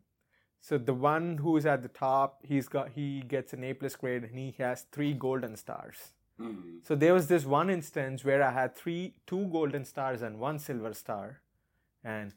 [0.60, 4.22] So the one who's at the top, he's got he gets an A plus grade
[4.22, 6.12] and he has three golden stars.
[6.38, 6.78] Hmm.
[6.84, 10.60] So there was this one instance where I had three, two golden stars and one
[10.60, 11.40] silver star,
[12.04, 12.34] and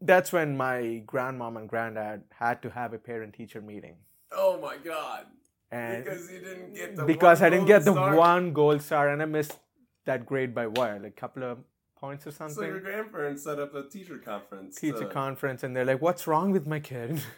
[0.00, 3.96] that's when my grandmom and granddad had to have a parent-teacher meeting,
[4.32, 5.26] Oh my god.
[5.70, 8.14] And Because you didn't get the because I didn't get the star?
[8.16, 9.58] one gold star, and I missed
[10.04, 11.58] that grade by what, like a couple of
[11.96, 12.54] points or something.
[12.56, 14.76] So your grandparents set up a teacher conference.
[14.76, 17.20] Teacher to- conference, and they're like, "What's wrong with my kid?"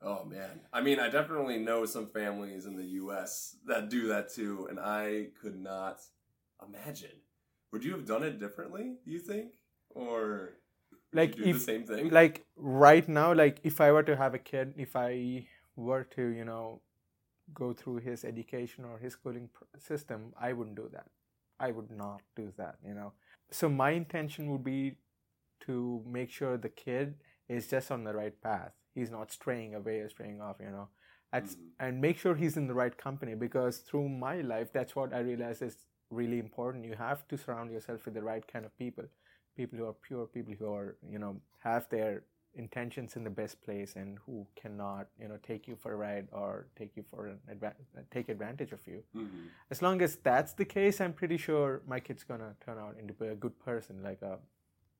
[0.00, 0.60] Oh man.
[0.72, 4.78] I mean, I definitely know some families in the US that do that too, and
[4.78, 5.98] I could not
[6.66, 7.16] imagine.
[7.72, 9.54] Would you have done it differently, Do you think?
[9.90, 10.54] Or
[11.12, 12.10] like if the same thing.
[12.10, 16.22] like right now like if i were to have a kid if i were to
[16.28, 16.82] you know
[17.54, 21.06] go through his education or his schooling pr- system i wouldn't do that.
[21.60, 23.12] I would not do that you know.
[23.50, 24.96] So my intention would be
[25.66, 27.14] to make sure the kid
[27.48, 28.72] is just on the right path.
[28.94, 30.88] He's not straying away or straying off you know.
[31.32, 31.70] That's, Mhm.
[31.80, 35.20] and make sure he's in the right company because through my life that's what i
[35.20, 35.76] realized is
[36.10, 36.84] really important.
[36.84, 39.04] You have to surround yourself with the right kind of people
[39.56, 42.22] people who are pure people who are you know have their
[42.58, 46.28] intentions in the best place and who cannot you know take you for a ride
[46.32, 47.74] or take you for an adva-
[48.10, 49.46] take advantage of you Mhm.
[49.70, 53.14] as long as that's the case i'm pretty sure my kid's gonna turn out into
[53.30, 54.38] a good person like a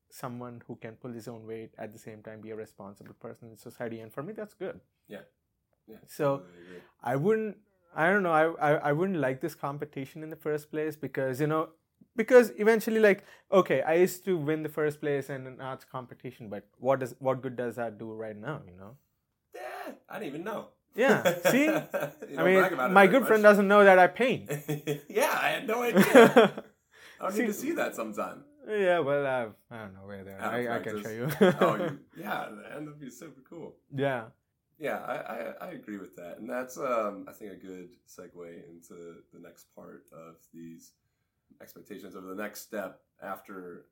[0.09, 3.49] someone who can pull his own weight at the same time be a responsible person
[3.49, 5.21] in society and for me that's good Yeah.
[5.87, 5.97] Yeah.
[6.05, 6.81] So- totally.
[7.01, 7.57] I wouldn't.
[7.95, 8.31] I don't know.
[8.39, 11.61] I, I I wouldn't like this competition in the first place because you know
[12.15, 16.49] because eventually like okay I used to win the first place in an it's competition
[16.49, 18.95] but what does what good does that do right now you know
[19.55, 20.67] Yeah, I didn't even know.
[20.95, 21.69] Yeah, see?
[21.69, 24.49] I mean my good friend doesn't know that I paint
[25.09, 26.63] yeah, I had no idea.
[27.19, 28.43] I don't See- need to see that sometime.
[28.67, 31.27] yeah well I've, I don't know where they're I, I can show you
[31.61, 33.75] oh, you, yeah, man, that'd be super cool.
[33.95, 34.23] yeah
[34.79, 38.47] Yeah, I, I, I agree with that, and that's um, I think a good segue
[38.71, 38.95] into
[39.33, 40.93] the next part of these
[41.61, 43.85] expectations of the next step after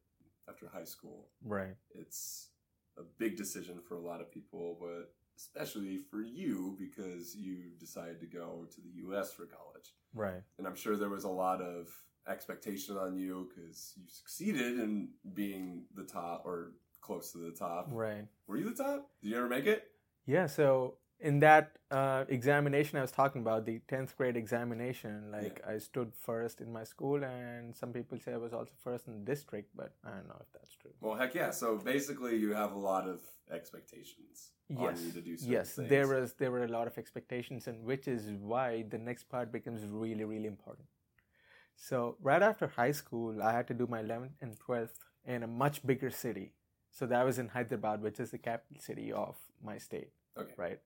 [0.50, 1.28] after high school.
[1.44, 2.50] right It's
[2.98, 8.20] a big decision for a lot of people, but especially for you because you decided
[8.22, 9.32] to go to the U.S.
[9.34, 11.90] for college, right and I'm sure there was a lot of
[12.28, 17.88] expectation on you because you succeeded in being the top or close to the top.
[17.92, 19.10] right Were you the top?
[19.22, 19.84] Did you ever make it?
[20.26, 25.62] Yeah, so in that uh, examination I was talking about, the 10th grade examination, like
[25.68, 29.14] I stood first in my school, and some people say I was also first in
[29.14, 30.92] the district, but I don't know if that's true.
[31.02, 31.50] Well, heck yeah.
[31.50, 35.72] So basically, you have a lot of expectations on Yes, you to do certain yes,
[35.74, 35.90] things.
[35.90, 39.52] there was there were a lot of expectations, and which is why the next part
[39.52, 40.88] becomes really really important.
[41.76, 45.48] So right after high school, I had to do my 11th and 12th in a
[45.48, 46.54] much bigger city.
[46.92, 50.10] So that was in Hyderabad, which is the capital city of my state.
[50.40, 50.54] Okay.
[50.58, 50.80] right?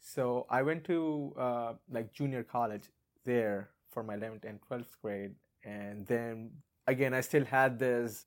[0.00, 2.84] So I went to uh, like junior college
[3.24, 5.34] there for my 11th and 12th grade,
[5.64, 6.50] and then
[6.86, 8.26] again I still had this,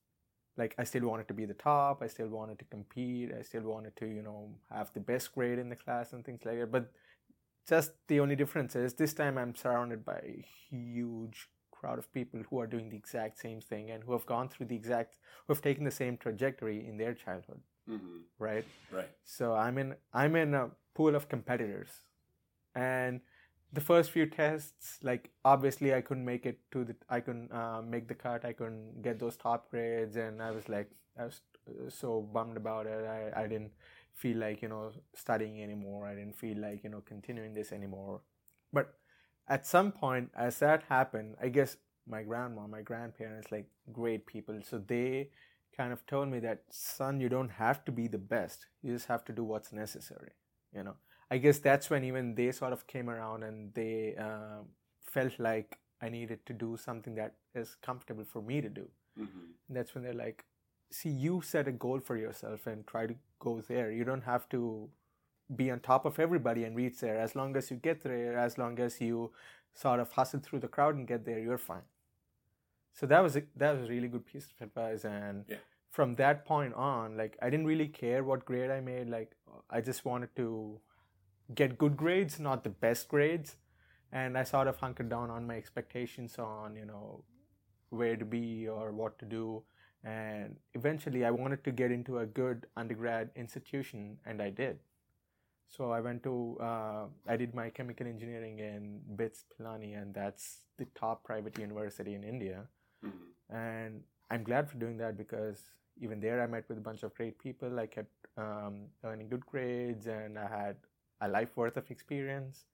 [0.57, 3.63] like I still wanted to be the top, I still wanted to compete, I still
[3.63, 6.71] wanted to you know have the best grade in the class and things like that.
[6.71, 6.91] But
[7.67, 12.41] just the only difference is this time I'm surrounded by a huge crowd of people
[12.49, 15.15] who are doing the exact same thing and who have gone through the exact,
[15.47, 18.65] who have taken the same trajectory in their childhood, hmm right?
[18.91, 19.10] Right.
[19.23, 21.89] So I'm in I'm in a pool of competitors,
[22.75, 23.21] and
[23.73, 27.82] the first few tests, like obviously I couldn't make it to the I couldn't uh,
[27.82, 28.45] make the cut.
[28.45, 32.58] I couldn't get those top grades, and I was like I was uh, so bummed
[32.58, 33.06] about it.
[33.06, 33.71] I I didn't
[34.13, 36.06] feel like you know studying anymore.
[36.08, 38.21] I didn't feel like you know continuing this anymore.
[38.73, 38.93] But
[39.47, 41.77] at some point, as that happened, I guess
[42.08, 45.30] my grandma, my grandparents, like great people, so they
[45.75, 49.08] kind of told me that son you don't have to be the best you just
[49.08, 50.32] have to do what's necessary
[50.75, 50.95] you know.
[51.29, 54.65] I guess that's when even they sort of came around and they um
[55.05, 58.88] felt like i needed to do something that is comfortable for me to do.
[59.17, 59.25] Hmm
[59.67, 60.43] and that's when they're like
[60.91, 63.91] see you set a goal for yourself and try to go there.
[63.91, 64.89] You don't have to
[65.55, 67.17] be on top of everybody and reach there.
[67.17, 69.31] As long as you get there as long as you
[69.73, 71.88] sort of hustle through the crowd and get there you're fine.
[72.93, 75.57] So that was a, that was a really good piece of advice and Yeah.
[75.91, 79.36] From that point on like i didn't really care what grade i made like
[79.69, 80.80] i just wanted to
[81.54, 83.58] get good grades not the best grades.
[84.13, 87.23] And i sort of hunkered down on my expectations on you know
[87.89, 89.63] where to be or what to do.
[90.04, 94.80] And eventually i wanted to get into a good undergrad institution and i did.
[95.69, 100.65] So i went to uh, i did my chemical engineering in BITS Pilani and that's
[100.77, 102.63] the top private university in india.
[103.04, 105.60] Hmm and i'm glad for doing that because
[106.02, 109.46] even there i met with a bunch of great people i kept um, earning good
[109.46, 110.76] grades and i had
[111.22, 112.66] a life worth of experience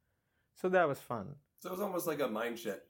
[0.61, 1.27] so that was fun
[1.61, 2.87] So it was almost like a mind shift.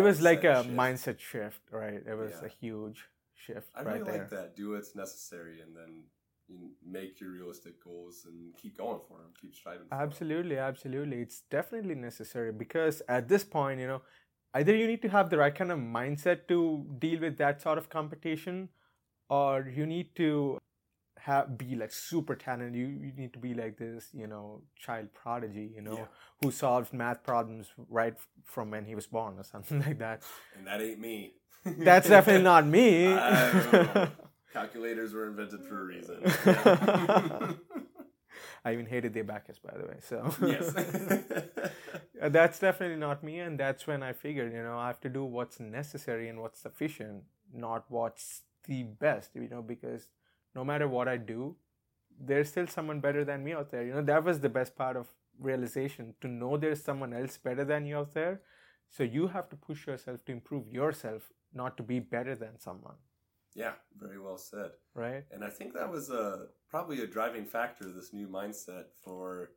[0.00, 0.76] it was like a shift.
[0.82, 2.46] mindset shift right it was Yeah.
[2.50, 2.98] a huge
[3.44, 4.56] shift I right really there like that.
[4.56, 5.92] Do what's necessary, and then
[6.48, 6.56] you
[6.96, 9.30] make your realistic goals and keep going for them.
[9.40, 9.86] Keep striving.
[10.04, 11.18] Absolutely, absolutely.
[11.26, 14.00] It's definitely necessary because at this point, you know,
[14.60, 16.58] either you need to have the right kind of mindset to
[17.04, 18.68] deal with that sort of competition,
[19.28, 20.58] or you need to
[21.18, 22.74] have be like super talented.
[22.74, 26.04] You, you need to be like this, you know, child prodigy, you know, Yeah.
[26.42, 30.22] who solved math problems right from when he was born or something like that.
[30.56, 31.32] And that ain't me.
[31.64, 33.06] That's definitely not me.
[34.52, 36.22] Calculators were invented for a reason.
[38.66, 39.96] I even hated the abacus, by the way.
[40.00, 40.74] So yes.
[42.22, 45.08] Uh, that's definitely not me, and that's when I figured, you know, I have to
[45.10, 50.08] do what's necessary and what's sufficient, not what's the best, you know, because
[50.54, 51.56] no matter what I do,
[52.18, 53.82] there's still someone better than me out there.
[53.84, 57.64] You know, that was the best part of realization to know there's someone else better
[57.64, 58.40] than you out there.
[58.90, 61.22] So you have to push yourself to improve yourself,
[61.52, 62.94] not to be better than someone,
[63.56, 64.70] yeah, very well said.
[64.94, 65.24] right?
[65.32, 67.84] And I think that was a probably a driving factor.
[67.90, 69.50] This new mindset for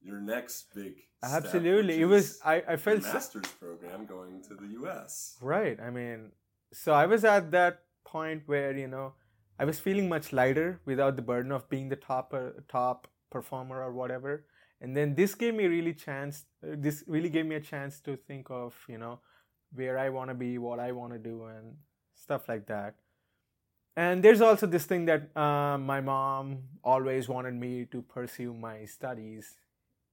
[0.00, 1.94] your next big Absolutely.
[1.94, 5.36] which It was I, I felt so- master's program going to the U.S.
[5.40, 5.78] Right.
[5.80, 6.32] I mean,
[6.72, 9.14] so I was at that point where you know
[9.58, 13.82] I was feeling much lighter without the burden of being the top uh, top performer
[13.82, 14.44] or whatever.
[14.80, 16.44] And then this gave me really chance.
[16.62, 19.20] Uh, this really gave me a chance to think of you know
[19.74, 21.76] where I want to be, what I want to do, and
[22.14, 22.94] stuff like that.
[23.96, 28.84] And there's also this thing that uh, my mom always wanted me to pursue my
[28.86, 29.58] studies,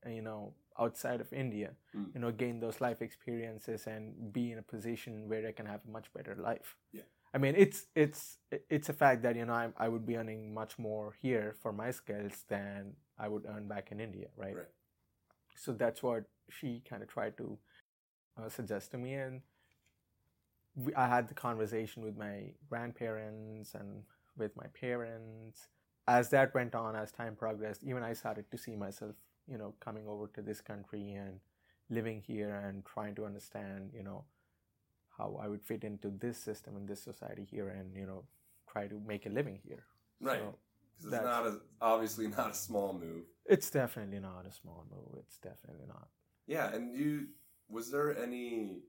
[0.06, 2.14] you know, outside of India Mm.
[2.14, 5.82] you know gain those life experiences and be in a position where I can have
[5.88, 6.76] a much better life.
[6.94, 7.02] Yeah.
[7.34, 8.38] I mean it's it's
[8.70, 11.72] it's a fact that you know I, I would be earning much more here for
[11.72, 14.56] my skills than I would earn back in India, right?
[14.56, 14.66] Right.
[15.56, 17.58] So that's what she kind of tried to
[18.42, 19.42] uh, suggest to me, and
[20.76, 24.04] we, I had the conversation with my grandparents and
[24.38, 25.68] with my parents.
[26.08, 29.16] As that went on, as time progressed, even I started to see myself,
[29.48, 31.40] you know, coming over to this country and
[31.90, 34.24] living here and trying to understand, you know,
[35.20, 38.24] how I would fit into this system and this society here, and you know,
[38.72, 39.84] try to make a living here.
[40.22, 40.40] Right.
[40.40, 40.56] So
[41.04, 43.26] it's not a, obviously not a small move.
[43.46, 45.24] it's definitely not a small move.
[45.26, 46.08] It's definitely not.
[46.48, 47.28] Yeah, and you
[47.68, 48.82] was there any?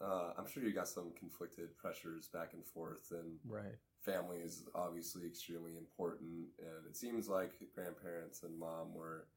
[0.00, 3.76] Uh, I'm sure you got some conflicted pressures back and forth, and Right.
[4.02, 6.48] family is obviously extremely important.
[6.58, 9.28] And it seems like grandparents and mom were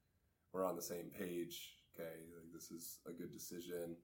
[0.53, 1.73] were on the same page.
[1.93, 3.95] Okay, like this is a good decision.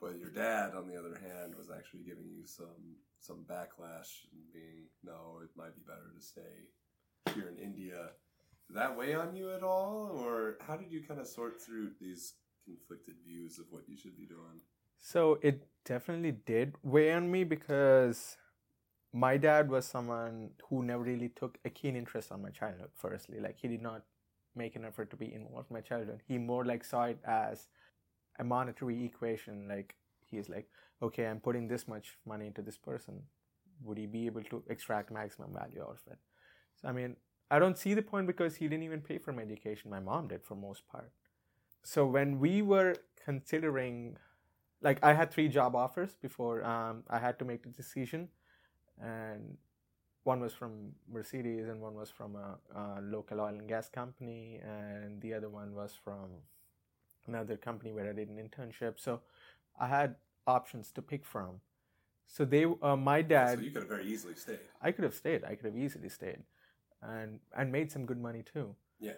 [0.00, 4.40] But your dad, on the other hand, was actually giving you some some backlash and
[4.52, 8.10] being, no, it might be better to stay here in India.
[8.68, 11.90] Did that weigh on you at all, or how did you kind of sort through
[12.00, 12.34] these
[12.64, 14.60] conflicted views of what you should be doing?
[14.98, 18.36] So it definitely did weigh on me because
[19.12, 22.90] my dad was someone who never really took a keen interest on my childhood.
[22.94, 24.02] Firstly, like he did not
[24.54, 26.22] make an effort to be involved in my childhood.
[26.26, 27.68] He more like saw it as
[28.38, 29.66] a monetary equation.
[29.68, 29.94] Like
[30.30, 30.68] he's like,
[31.02, 33.22] okay, I'm putting this much money into this person.
[33.84, 36.18] Would he be able to extract maximum value out of it?
[36.80, 37.16] So I mean,
[37.50, 39.90] I don't see the point because he didn't even pay for my education.
[39.90, 41.12] My mom did for most part.
[41.82, 44.16] So when we were considering
[44.82, 48.28] like I had three job offers before um, I had to make the decision,
[49.00, 49.56] and
[50.24, 54.60] one was from Mercedes and one was from a, a local oil and gas company,
[54.62, 56.30] and the other one was from
[57.28, 58.98] another company where I did an internship.
[58.98, 59.20] So
[59.78, 61.60] I had options to pick from.
[62.26, 64.58] So they, uh, my dad, so you could have very easily stayed.
[64.82, 65.44] I could have stayed.
[65.44, 66.42] I could have easily stayed,
[67.00, 68.74] and and made some good money too.
[68.98, 69.12] Yeah.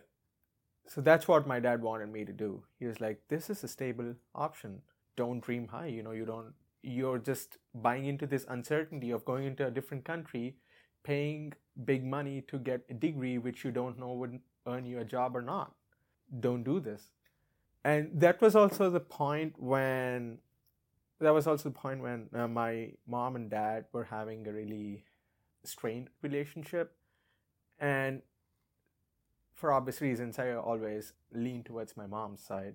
[0.86, 2.64] So that's what my dad wanted me to do.
[2.78, 4.82] He was like, "This is a stable option.
[5.16, 5.86] Don't dream high.
[5.86, 6.54] You know, you don't.
[6.82, 10.56] You're just buying into this uncertainty of going into a different country,
[11.02, 11.52] paying
[11.84, 15.36] big money to get a degree which you don't know would earn you a job
[15.36, 15.74] or not.
[16.40, 17.10] Don't do this."
[17.84, 20.38] And that was also the point when
[21.20, 25.04] that was also the point when uh, my mom and dad were having a really
[25.64, 26.94] strained relationship.
[27.78, 28.22] And
[29.54, 32.74] for obvious reasons i always lean towards my mom's side.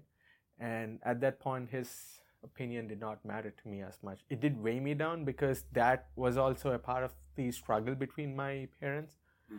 [0.59, 4.19] And at that point his opinion did not matter to me as much.
[4.29, 8.35] It did weigh me down because that was also a part of the struggle between
[8.35, 9.15] my parents.
[9.49, 9.57] Hmm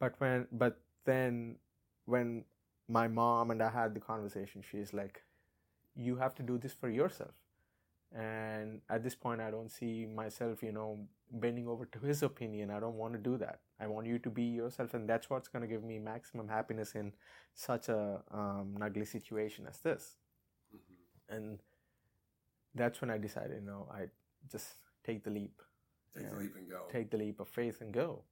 [0.00, 1.54] but when but then
[2.06, 2.42] when
[2.98, 5.22] my mom and i had the conversation she's like
[5.94, 7.34] you have to do this for yourself.
[8.12, 12.70] And at this point i don't see myself you know bending over to his opinion.
[12.70, 13.60] I don't want to do that.
[13.78, 16.96] I want you to be yourself and that's what's going to give me maximum happiness
[16.96, 17.12] in
[17.54, 20.16] such a um, ugly situation as this.
[20.72, 21.60] Hmm and
[22.74, 24.06] that's when i decided you know i
[24.50, 24.66] just
[25.04, 25.62] take the leap.
[26.16, 26.80] Take the leap and go.
[26.90, 28.22] take the leap of faith and go.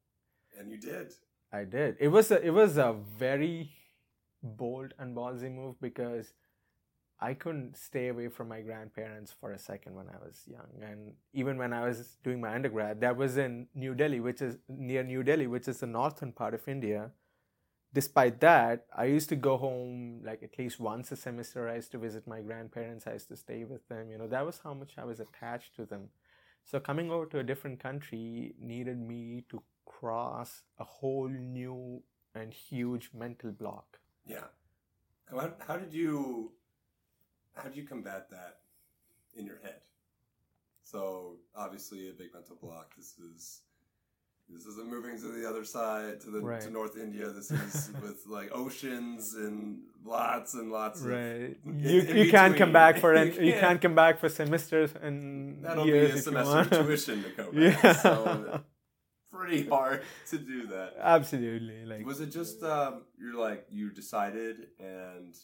[0.59, 1.13] And you did.
[1.53, 1.97] I did.
[2.01, 3.71] It was a, it was a very
[4.43, 6.33] bold and ballsy move because
[7.21, 11.15] I couldn't stay away from my grandparents for a second when I was young, and
[11.33, 15.03] even when I was doing my undergrad, that was in New Delhi, which is near
[15.03, 17.11] New Delhi, which is the northern part of India.
[17.93, 21.69] Despite that, I used to go home like at least once a semester.
[21.69, 23.07] I used to visit my grandparents.
[23.07, 24.11] I used to stay with them.
[24.11, 26.11] You know, that was how much I was attached to them.
[26.65, 32.03] So coming over to a different country needed me to cross a whole new
[32.35, 33.99] and huge mental block.
[34.29, 34.45] Yeah.
[35.31, 36.53] How, how did you
[37.57, 38.59] how did you combat that
[39.37, 39.81] in your head?
[40.83, 42.95] So obviously a big mental block.
[42.97, 43.61] This is
[44.51, 47.29] this isn't moving to the other side to the to North India.
[47.29, 51.57] This is with like oceans and lots and lots of Right.
[51.67, 53.81] in- You, in you can't come back for an, You you can't.
[53.83, 57.55] come back for semesters and That'll be a semester tuition to go back.
[57.85, 57.93] Yeah.
[57.93, 58.61] So
[59.39, 60.95] pretty hard to do that.
[61.01, 61.85] Absolutely.
[61.85, 65.37] Like Was it just um, you're like you decided and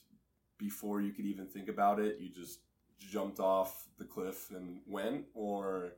[0.59, 2.61] before you could even think about it, you just
[2.99, 5.93] jumped off the cliff and went, or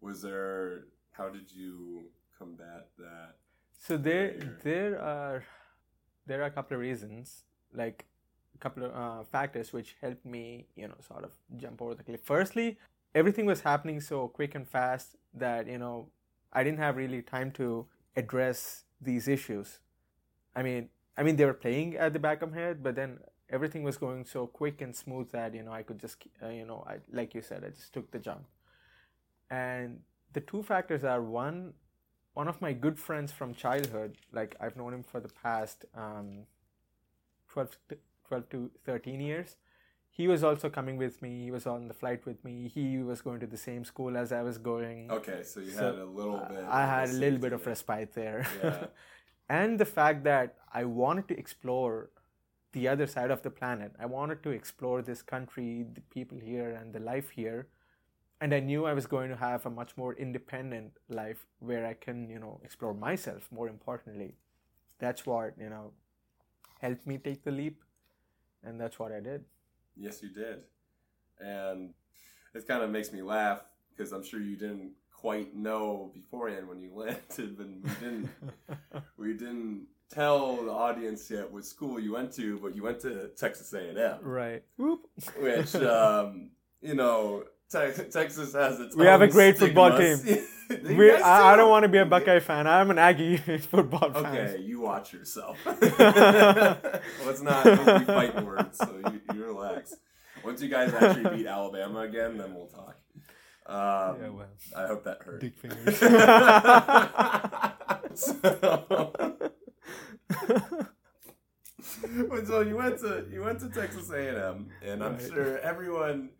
[0.00, 0.84] was there?
[1.12, 2.04] How did you
[2.38, 3.30] combat that?
[3.76, 4.58] So there, There.
[4.62, 5.44] there are,
[6.26, 7.42] there are a couple of reasons,
[7.74, 8.04] like
[8.54, 12.04] a couple of uh, factors which helped me, you know, sort of jump over the
[12.04, 12.20] cliff.
[12.22, 12.78] Firstly,
[13.14, 16.08] everything was happening so quick and fast that you know,
[16.52, 17.86] I didn't have really time to
[18.16, 19.78] address these issues.
[20.54, 23.18] I mean, I mean, they were playing at the back of my head, but then
[23.50, 26.64] everything was going so quick and smooth that you know I could just, uh, you
[26.64, 28.44] know, I like you said, I just took the jump.
[29.50, 30.00] And
[30.32, 31.72] the two factors are one,
[32.34, 36.44] one of my good friends from childhood, like I've known him for the past um,
[37.48, 39.56] 12, to, 12 to 13 years.
[40.10, 41.44] He was also coming with me.
[41.44, 42.68] He was on the flight with me.
[42.68, 45.10] He was going to the same school as I was going.
[45.10, 46.64] Okay, so you So, had a little bit.
[46.68, 48.46] I had a little bit of respite there.
[48.62, 48.86] Yeah.
[49.48, 52.10] and the fact that I wanted to explore
[52.72, 53.92] the other side of the planet.
[53.98, 57.66] I wanted to explore this country, the people here, and the life here.
[58.40, 61.94] And I knew I was going to have a much more independent life where I
[61.94, 64.34] can, you know, explore myself more importantly.
[64.98, 65.92] That's what, you know,
[66.80, 67.82] helped me take the leap.
[68.62, 69.44] And that's what I did.
[69.98, 70.60] Yes, you did,
[71.40, 71.92] and
[72.54, 76.80] it kind of makes me laugh because I'm sure you didn't quite know beforehand when
[76.80, 78.30] you landed, but we didn't.
[79.16, 83.28] we didn't tell the audience yet what school you went to, but you went to
[83.36, 84.62] Texas A&M, right.
[84.76, 85.06] Whoop.
[85.38, 88.96] which um, you know te- Texas has its.
[88.96, 90.18] We have a own great football team.
[90.84, 91.62] We, I, I do?
[91.62, 92.66] don't want to be a Buckeye fan.
[92.66, 94.26] I'm an Aggie football fan.
[94.26, 95.56] Okay, you watch yourself.
[95.64, 99.94] Let's not let's be fighting words, so you, you relax.
[100.44, 102.96] Once you guys actually beat Alabama again, then we'll talk.
[103.64, 104.46] Um, Yeah, well.
[104.76, 105.40] I hope that hurt.
[105.40, 105.96] Dick fingers.
[108.14, 109.12] so,
[112.44, 115.22] so you went to you went to Texas A and M, and I'm Right.
[115.32, 116.30] sure everyone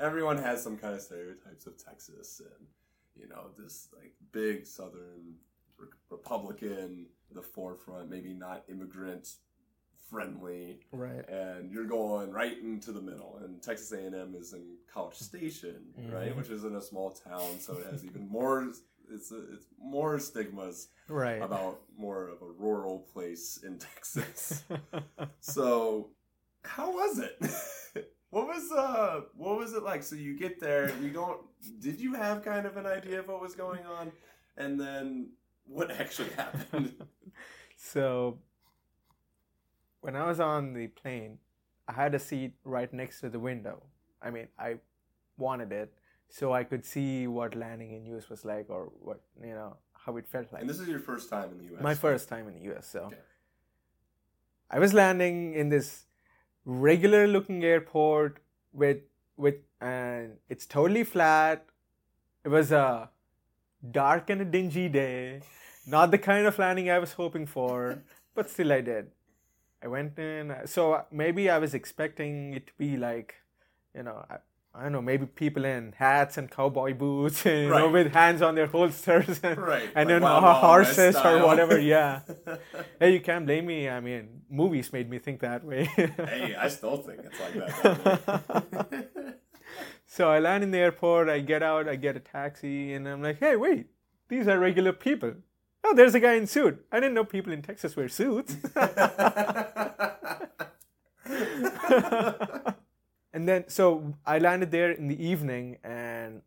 [0.00, 2.66] everyone has some kind of stereotypes of Texas, and
[3.16, 5.34] you know this like big Southern
[5.78, 9.28] re- Republican, the forefront, maybe not immigrant
[10.10, 11.28] friendly, right.
[11.28, 13.40] and you're going right into the middle.
[13.44, 16.36] And Texas A and M is in College Station, right, Mhm.
[16.36, 18.62] which is in a small town, so it has even more.
[19.10, 21.40] It's it's more stigmas Right.
[21.42, 24.64] about more of a rural place in Texas.
[25.40, 26.10] so,
[26.62, 27.38] how was it?
[28.30, 30.02] what was uh what was it like?
[30.02, 31.40] So you get there, you don't
[31.80, 34.12] did you have kind of an idea of what was going on?
[34.56, 35.30] And then
[35.66, 36.94] what actually happened?
[37.76, 38.38] so
[40.00, 41.38] when I was on the plane,
[41.86, 43.82] I had a seat right next to the window.
[44.22, 44.76] I mean, I
[45.36, 45.92] wanted it
[46.28, 50.16] so I could see what landing in US was like or what, you know, how
[50.16, 50.60] it felt like.
[50.60, 51.82] and this is your first time in the US.
[51.82, 52.86] my first time in the US.
[52.86, 53.16] So Okay.
[54.70, 56.04] I was landing in this
[56.68, 58.40] regular looking airport
[58.74, 58.98] with
[59.38, 61.64] with and it's totally flat.
[62.44, 63.10] It was a
[63.90, 65.40] dark and a dingy day.
[65.86, 68.02] Not the kind of landing I was hoping for,
[68.34, 69.10] but still I did.
[69.82, 70.54] I went in.
[70.66, 73.36] So maybe I was expecting it to be like,
[73.94, 74.26] you know,
[74.78, 78.42] I, don't know, maybe people in hats and cowboy boots, and, you know, with hands
[78.42, 81.78] on their holsters and, Right, and like then Wild ho- Wild West horses or whatever.
[81.78, 82.20] Yeah.
[83.00, 83.88] Hey, you can't blame me.
[83.88, 85.84] I mean, movies made me think that way.
[85.84, 87.54] hey, I still think it's like
[88.24, 89.38] that.
[90.06, 93.22] so I land in the airport, I get out, I get a taxi, and I'm
[93.22, 93.86] like, hey, wait,
[94.28, 95.34] these are regular people.
[95.84, 96.84] Oh, there's a guy in suit.
[96.90, 98.56] I didn't know people in Texas wear suits.
[103.32, 106.42] And then, so I landed there in the evening, and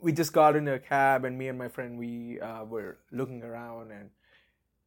[0.00, 3.42] we just got in a cab, and me and my friend, we uh, were looking
[3.42, 4.10] around, and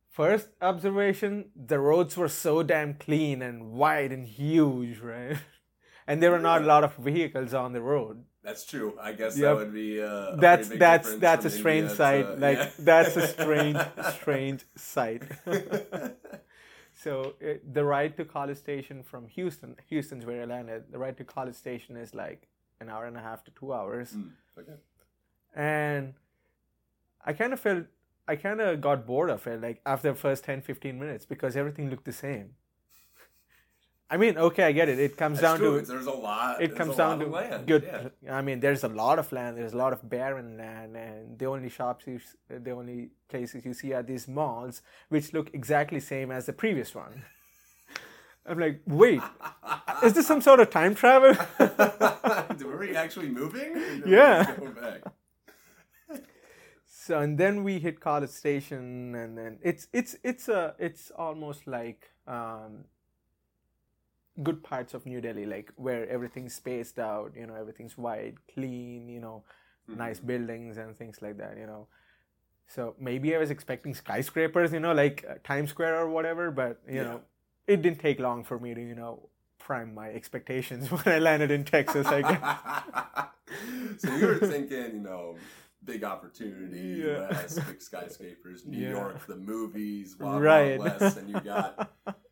[0.09, 5.37] first observation, the roads were so damn clean and wide and huge, right?
[6.05, 8.25] And there were not a lot of vehicles on the road.
[8.43, 8.97] That's true.
[9.01, 9.43] I guess Yep.
[9.45, 10.01] that would be.
[10.03, 12.25] Uh, a That's that's that's a strange India sight.
[12.27, 12.69] to- like yeah.
[12.79, 13.77] that's a strange
[14.19, 15.21] strange sight.
[17.03, 20.83] so it, the ride to College Station from Houston, Houston's where I landed.
[20.91, 22.47] The ride to College Station is like
[22.79, 24.77] an hour and a half to two hours, Mm, okay.
[25.55, 26.13] and
[27.25, 27.85] I kind of felt
[28.27, 31.57] I kind of got bored of it, like after the first 10, 15 minutes, because
[31.57, 32.51] everything looked the same.
[34.13, 34.99] I mean, okay, I get it.
[34.99, 35.79] It comes That's down true.
[35.81, 36.61] to There's a lot.
[36.65, 37.65] it comes down to of land.
[37.71, 37.83] good.
[37.83, 38.37] Yeah.
[38.39, 39.57] I mean, there's a lot of land.
[39.57, 42.19] There's a lot of barren land, and the only shops, you,
[42.67, 44.75] the only places you see are these malls,
[45.09, 47.23] which look exactly same as the previous one.
[48.45, 49.21] I'm like, wait,
[50.03, 51.33] is this some sort of time travel?
[52.67, 53.69] Were we actually moving?
[53.77, 54.43] Or did we Yeah.
[54.43, 55.01] just Go back?
[57.05, 61.67] so and then we hit College Station, and then it's it's it's a it's almost
[61.67, 62.85] like um,
[64.41, 67.33] good parts of New Delhi, like where everything's spaced out.
[67.35, 69.09] You know, everything's white, clean.
[69.09, 69.43] You know,
[69.93, 70.27] nice Mm-hmm.
[70.27, 71.57] buildings and things like that.
[71.57, 71.87] You know,
[72.67, 74.73] so maybe I was expecting skyscrapers.
[74.73, 77.03] You know, like uh, Times Square or whatever, but you Yeah.
[77.03, 77.21] know,
[77.67, 79.29] it didn't take long for me to you know
[79.59, 82.07] prime my expectations when I landed in Texas.
[82.07, 83.23] I guess.
[83.97, 85.37] so you were thinking, you know,
[85.85, 87.29] big opportunity, Yeah.
[87.29, 88.89] US, big skyscrapers, New Yeah.
[88.89, 90.79] York, the movies, Wild, Right.
[90.79, 91.89] Wild West, and you got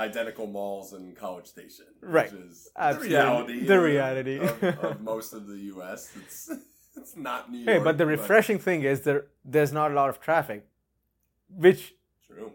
[0.00, 2.32] identical malls in College Station, Right.
[2.32, 3.08] Which is Absolutely.
[3.10, 3.64] the reality.
[3.66, 4.36] The reality.
[4.38, 6.10] of, of most of the U.S.
[6.20, 6.50] It's
[6.96, 7.68] it's not New York.
[7.78, 10.66] Hey, but the refreshing thing is there there's not a lot of traffic,
[11.48, 11.94] which
[12.26, 12.50] True.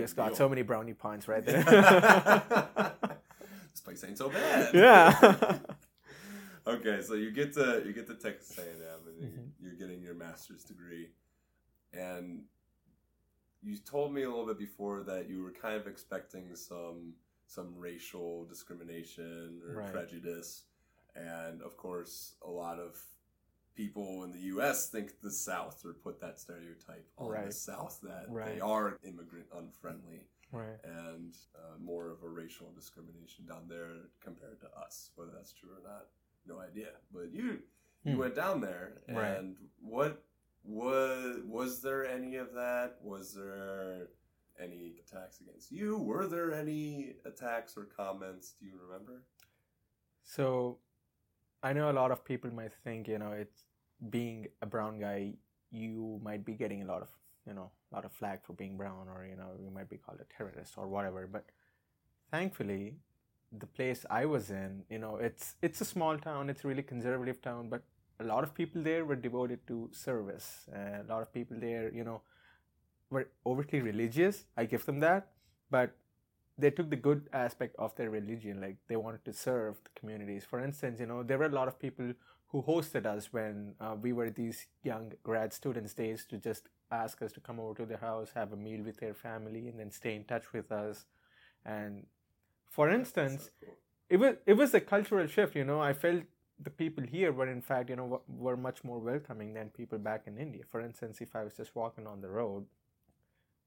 [0.00, 0.36] US got deal.
[0.36, 1.62] so many brownie points right there.
[3.72, 4.74] this place ain't so bad.
[4.74, 5.58] yeah.
[6.66, 9.48] Okay, so you get to you get to Texas A&M and Mhm.
[9.60, 11.10] you're getting your master's degree,
[11.92, 12.44] and
[13.64, 17.14] you told me a little bit before that you were kind of expecting some
[17.46, 19.92] some racial discrimination or Right.
[19.92, 20.64] prejudice,
[21.14, 23.00] and of course, a lot of
[23.74, 24.88] people in the U.S.
[24.88, 30.20] think the South or put that stereotype on the South that they are immigrant unfriendly
[30.52, 30.78] right.
[30.84, 33.90] and uh, more of a racial discrimination down there
[34.22, 35.10] compared to us.
[35.16, 36.06] Whether that's true or not,
[36.46, 36.90] no idea.
[37.12, 37.62] But you
[38.04, 38.18] you Hmm.
[38.20, 39.38] went down there, Right.
[39.38, 40.22] and what
[40.64, 42.96] was was there any of that?
[43.02, 44.08] Was there
[44.60, 45.98] any attacks against you?
[45.98, 48.54] Were there any attacks or comments?
[48.58, 49.22] Do you remember?
[50.22, 50.78] So
[51.62, 53.64] I know a lot of people might think, you know, it's
[54.10, 55.34] being a brown guy,
[55.70, 57.08] you might be getting a lot of,
[57.46, 59.96] you know, a lot of flag for being brown or, you know, you might be
[59.96, 61.26] called a terrorist or whatever.
[61.26, 61.44] But
[62.30, 62.96] thankfully,
[63.52, 66.82] the place I was in, you know, it's it's a small town, it's a really
[66.82, 67.82] conservative town, but
[68.20, 70.66] a lot of people there were devoted to service.
[70.74, 72.22] Uh, a lot of people there, you know,
[73.10, 74.44] were overtly religious.
[74.56, 75.28] I give them that,
[75.70, 75.94] but
[76.58, 80.44] they took the good aspect of their religion like they wanted to serve the communities
[80.44, 82.12] for instance you know there were a lot of people
[82.48, 86.68] who hosted us when uh, we were these young grad students they used to just
[86.92, 89.80] ask us to come over to their house have a meal with their family and
[89.80, 91.06] then stay in touch with us
[91.64, 92.06] and
[92.70, 93.74] for instance So cool.
[94.10, 96.22] it was it was a cultural shift you know i felt
[96.64, 100.26] the people here were in fact you know were much more welcoming than people back
[100.26, 100.62] in india.
[100.70, 102.66] For instance if i was just walking on the road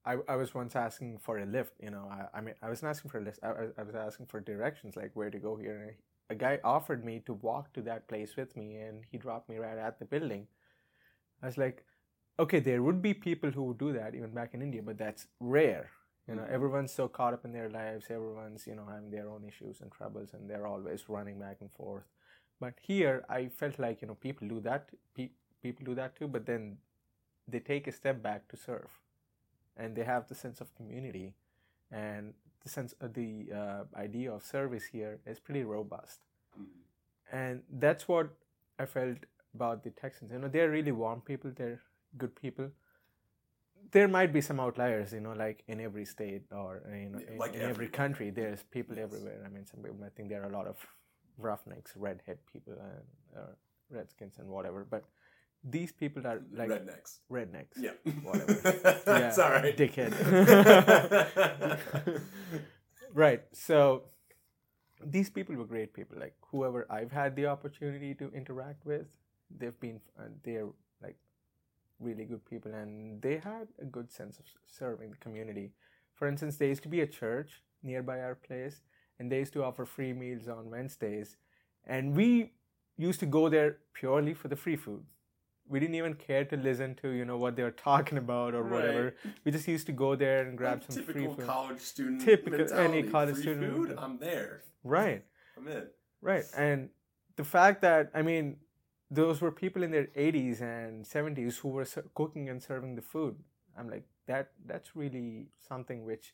[0.05, 2.89] I, I was once asking for a lift you know i, I mean i wasn't
[2.89, 5.75] asking for a lift I, I- was asking for directions like where to go here.
[5.81, 5.91] And
[6.29, 9.57] a guy offered me to walk to that place with me and he dropped me
[9.57, 10.47] right at the building.
[11.41, 11.83] I was like
[12.39, 15.27] okay there would be people who would do that even back in india but that's
[15.39, 15.91] rare.
[16.27, 16.51] You know Mhm.
[16.57, 19.91] everyone's so caught up in their lives everyone's you know having their own issues and
[19.91, 22.05] troubles and they're always running back and forth
[22.59, 25.29] but here i felt like you know people do that pe-
[25.63, 26.77] people do that too but then
[27.47, 28.89] they take a step back to serve.
[29.77, 31.33] And they have the sense of community.
[31.91, 32.33] And
[32.63, 36.19] the sense of the uh, idea of service here is pretty robust.
[36.59, 36.65] Mhm.
[37.41, 38.29] and that's what
[38.79, 39.17] i felt
[39.55, 40.31] about the texans.
[40.33, 41.51] You know they're really warm people.
[41.61, 41.79] They're
[42.17, 42.69] good people.
[43.91, 47.19] There might be some outliers you know like in every state or uh, you know
[47.19, 49.05] Yeah, in, like in every country there's people Yes.
[49.07, 49.41] everywhere.
[49.45, 50.77] I mean some people might think there are a lot of
[51.37, 53.53] roughnecks redhead people and uh,
[53.89, 55.03] redskins and whatever but
[55.63, 57.19] these people are like rednecks.
[57.31, 57.91] rednecks Yeah,
[58.23, 58.53] whatever
[59.07, 59.49] yeah.
[59.49, 60.13] right, dickhead.
[63.13, 63.43] right.
[63.53, 64.03] So
[65.03, 66.17] these people were great people.
[66.19, 69.07] Like whoever I've had the opportunity to interact with,
[69.55, 70.67] they've been uh, they're
[71.01, 71.17] like
[71.99, 75.71] really good people, and they had a good sense of serving the community.
[76.13, 78.81] For instance, there used to be a church nearby our place,
[79.19, 81.37] and they used to offer free meals on Wednesdays,
[81.85, 82.51] and we
[82.97, 85.03] used to go there purely for the free food.
[85.69, 88.63] We didn't even care to listen to you know what they were talking about or
[88.63, 89.15] whatever.
[89.43, 91.45] We just used to go there and grab Like some typical free food.
[91.45, 92.21] college student.
[92.21, 92.99] Typical- mentality.
[92.99, 93.95] any college Free student Food.
[93.97, 94.63] I'm there.
[94.83, 95.23] Right,
[95.57, 95.87] I'm in.
[96.21, 96.45] right.
[96.55, 96.89] And
[97.35, 98.57] the fact that I mean,
[99.11, 103.35] those were people in their 80s and 70s who were cooking and serving the food.
[103.77, 104.51] I'm like that.
[104.65, 106.33] That's really something which,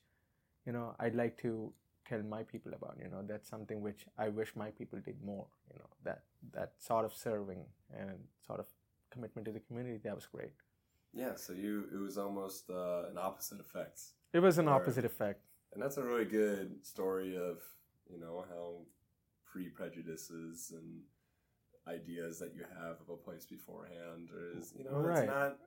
[0.65, 1.71] you know, I'd like to
[2.07, 2.97] tell my people about.
[3.01, 5.47] You know, that's something which I wish my people did more.
[5.71, 6.23] You know, that
[6.53, 7.63] that sort of serving
[7.97, 8.67] and sort of
[9.11, 9.99] commitment to the community.
[10.03, 10.53] That was great.
[11.13, 14.01] Yeah, so you it was almost uh, an opposite effect,
[14.33, 14.75] It was an Right.
[14.81, 15.41] opposite effect.
[15.73, 17.57] and that's a really good story of
[18.11, 18.65] you know how
[19.51, 21.01] pre prejudices and
[21.87, 25.23] ideas that you have of a place beforehand is you know Right.
[25.23, 25.59] it's not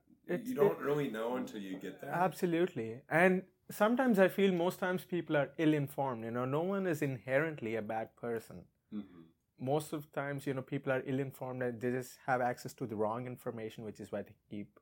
[0.47, 2.11] you don't it- really know until you get there.
[2.11, 3.01] Absolutely.
[3.09, 6.23] And sometimes I feel most times people are ill informed.
[6.23, 8.63] You know, no one is inherently a bad person.
[8.91, 9.23] hmm
[9.59, 12.73] Most of the times, you know, people are ill informed and they just have access
[12.75, 14.79] to the wrong information, which is why they keep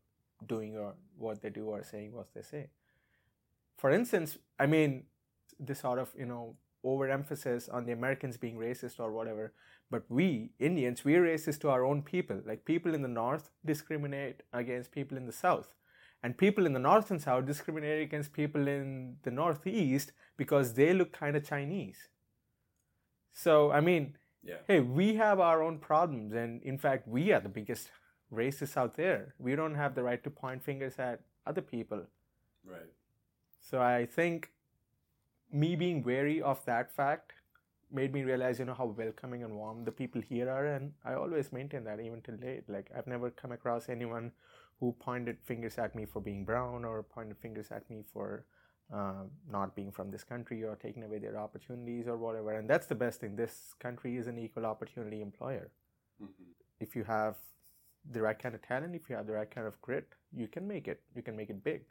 [0.48, 2.70] doing or what they do or saying what they say.
[3.78, 5.04] For instance, I mean,
[5.60, 9.54] this sort of, you know, overemphasis on the Americans being racist or whatever,
[9.90, 12.42] but we, Indians, we're racist to our own people.
[12.46, 15.74] Like people in the North discriminate against people in the South.
[16.26, 20.92] And people in the North and South discriminate against people in the Northeast because they
[20.92, 22.00] look kind of Chinese.
[23.32, 24.62] So, I mean, Yeah.
[24.70, 26.34] hey, we have our own problems.
[26.34, 27.92] And in fact, we are the biggest
[28.34, 29.36] racists out there.
[29.38, 32.08] We don't have the right to point fingers at other people.
[32.64, 32.92] Right.
[33.60, 34.52] So I think
[35.52, 37.34] me being wary of that fact
[37.92, 40.66] made me realize, you know, how welcoming and warm the people here are.
[40.66, 42.68] And I always maintain that even till date.
[42.68, 44.32] Like, I've never come across anyone
[44.80, 48.46] who pointed fingers at me for being brown or pointed fingers at me for
[48.94, 52.52] um, not being from this country or taking away their opportunities or whatever.
[52.54, 53.36] And that's the best thing.
[53.36, 55.72] This country is an equal opportunity employer.
[56.20, 57.36] hmm If you have
[58.12, 60.68] the right kind of talent, if you have the right kind of grit, you can
[60.68, 61.02] make it.
[61.16, 61.82] You can make it big.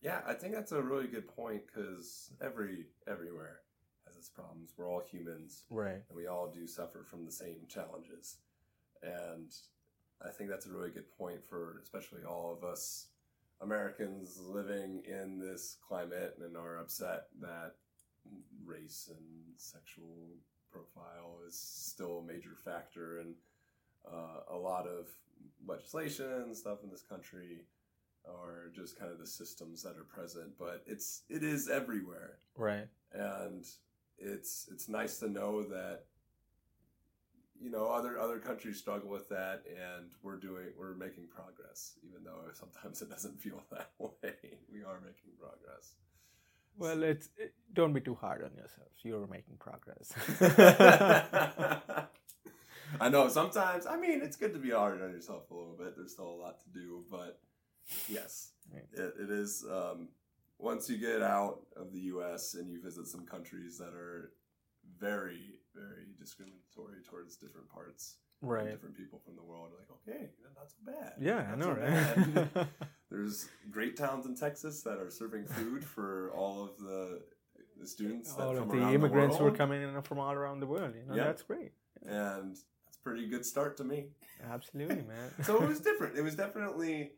[0.00, 3.60] Yeah, I think that's a really good point because every everywhere
[4.06, 4.74] has its problems.
[4.76, 6.02] We're all humans, Right.
[6.08, 8.38] and we all do suffer from the same challenges.
[9.02, 9.50] And
[10.22, 13.08] I think that's a really good point for especially all of us
[13.60, 17.76] Americans living in this climate and are upset that
[18.64, 19.24] race and
[19.56, 20.28] sexual
[20.72, 23.34] profile is still a major factor in
[24.10, 25.06] uh, a lot of
[25.66, 27.60] legislation and stuff in this country
[28.24, 32.88] or just kind of the systems that are present but it's it is everywhere Right.
[33.12, 33.64] and
[34.18, 36.04] it's it's nice to know that
[37.60, 42.24] you know other other countries struggle with that and we're doing we're making progress even
[42.24, 45.94] though sometimes it doesn't feel that way we are making progress
[46.76, 48.88] Well, it's it, don't be too hard on yourself.
[49.04, 50.12] You're making progress.
[53.00, 55.96] I know sometimes I mean it's good to be hard on yourself a little bit
[55.96, 57.40] there's still a lot to do but
[58.08, 58.84] yes Right.
[58.92, 60.08] it, it is um,
[60.58, 64.32] once you get out of the US and you visit some countries that are
[64.98, 68.70] very very discriminatory towards different parts right.
[68.70, 72.66] different people from the world like okay not so bad Yeah, I know, right?
[73.10, 77.22] there's great towns in Texas that are serving food for all of the
[77.80, 80.66] the students that all of the immigrants who are coming in from all around the
[80.66, 80.94] world.
[80.96, 81.24] You know, Yeah.
[81.24, 81.72] that's great.
[82.06, 84.06] and that's a pretty good start to me
[84.48, 85.30] Absolutely, man.
[85.42, 86.16] so it was different.
[86.16, 87.12] It was definitely,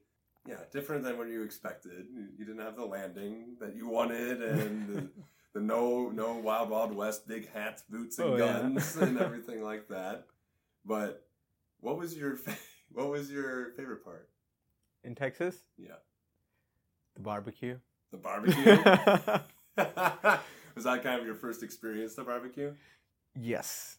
[0.47, 2.07] yeah, different than what you expected.
[2.15, 5.11] You you didn't have the landing that you wanted, and
[5.57, 8.61] the, no no wild wild west big hats, boots, and Oh, yeah.
[8.61, 10.27] guns, and everything like that.
[10.85, 11.27] But
[11.81, 12.59] what was your fa-
[12.93, 14.29] what was your favorite part?
[15.05, 15.99] in Texas, Yeah,
[17.15, 17.79] the barbecue.
[18.11, 18.65] the barbecue.
[20.75, 22.75] was that kind of your first experience to barbecue?
[23.35, 23.99] yes.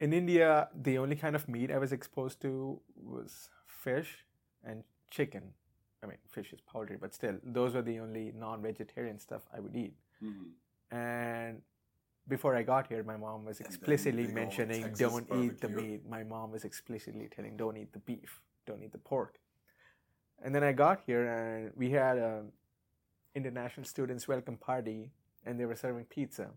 [0.00, 4.24] In India, the only kind of meat I was exposed to was fish
[4.64, 5.42] and chicken.
[6.04, 9.74] I mean, fish is poultry, but still, those were the only non-vegetarian stuff I would
[9.76, 9.94] eat.
[10.22, 10.50] Mm-hmm.
[10.90, 11.62] And
[12.28, 16.08] before I got here, my mom was explicitly mentioning don't eat the meat.
[16.08, 19.38] My mom was explicitly telling don't eat the beef, don't eat the pork.
[20.42, 22.44] And then I got here and we had a
[23.34, 25.10] international students welcome party
[25.44, 26.50] and they were serving pizza.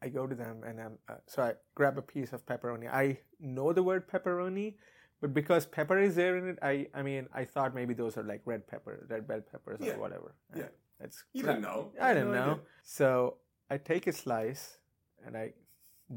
[0.00, 2.88] I go to them and I'm uh, so I grab a piece of pepperoni.
[2.92, 4.74] I know the word pepperoni,
[5.20, 8.22] but because pepper is there in it, I I mean I thought maybe those are
[8.22, 9.94] like red pepper, red bell peppers Yeah.
[9.94, 10.34] or whatever.
[10.56, 10.68] Yeah.
[11.00, 11.92] It's You didn't know.
[12.00, 12.50] I didn't no know.
[12.52, 12.62] idea.
[12.82, 13.36] So
[13.70, 14.78] I take a slice
[15.24, 15.52] and I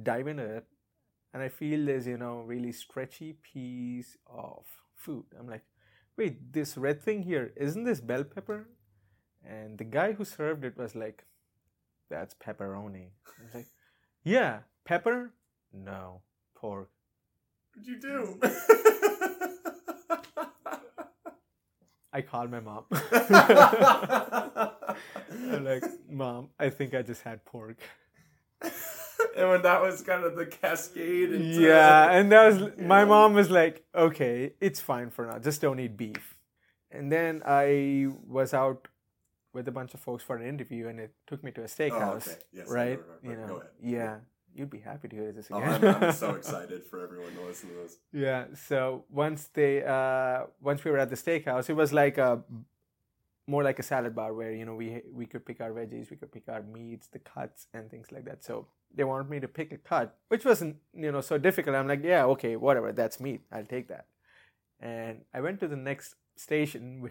[0.04, 0.66] dive into it,
[1.34, 4.66] and I feel there's you know really stretchy piece of
[4.96, 5.26] food.
[5.40, 5.64] I'm like,
[6.18, 8.70] wait, this red thing here isn't this bell pepper?
[9.46, 11.26] And the guy who served it was like,
[12.10, 13.10] that's pepperoni.
[13.40, 13.68] I was like,
[14.24, 15.34] yeah, pepper?
[15.74, 16.22] No,
[16.56, 16.90] pork.
[17.74, 18.40] What'd you do?
[22.14, 22.86] I called my mom.
[25.52, 27.78] I'm like, mom, I think I just had pork.
[29.36, 31.32] and when that was kind of the cascade.
[31.32, 33.06] Into Yeah, and that was my Yeah.
[33.06, 35.39] mom was like, "Okay, it's fine for now.
[35.39, 36.38] Just don't eat beef."
[36.92, 38.88] And then I was out
[39.54, 42.28] with a bunch of folks for an interview, and it took me to a steakhouse,
[42.28, 42.38] Oh, okay.
[42.54, 43.00] Yes, right?
[43.24, 44.18] You know, yeah.
[44.54, 45.86] you'd be happy to hear this Oh, again.
[45.96, 47.98] I'm, I'm so excited for everyone to listen to this.
[48.14, 48.46] Yeah.
[48.70, 52.44] So once they uh once we were at the steakhouse, it was like a
[53.52, 54.88] more like a salad bar where you know we
[55.20, 58.26] we could pick our veggies, we could pick our meats, the cuts and things like
[58.26, 58.43] that.
[58.49, 61.76] So they wanted me to pick a cut, which wasn't you know so difficult.
[61.76, 64.06] I'm like, yeah, okay, whatever, that's meat, I'll take that.
[64.80, 67.10] And I went to the next station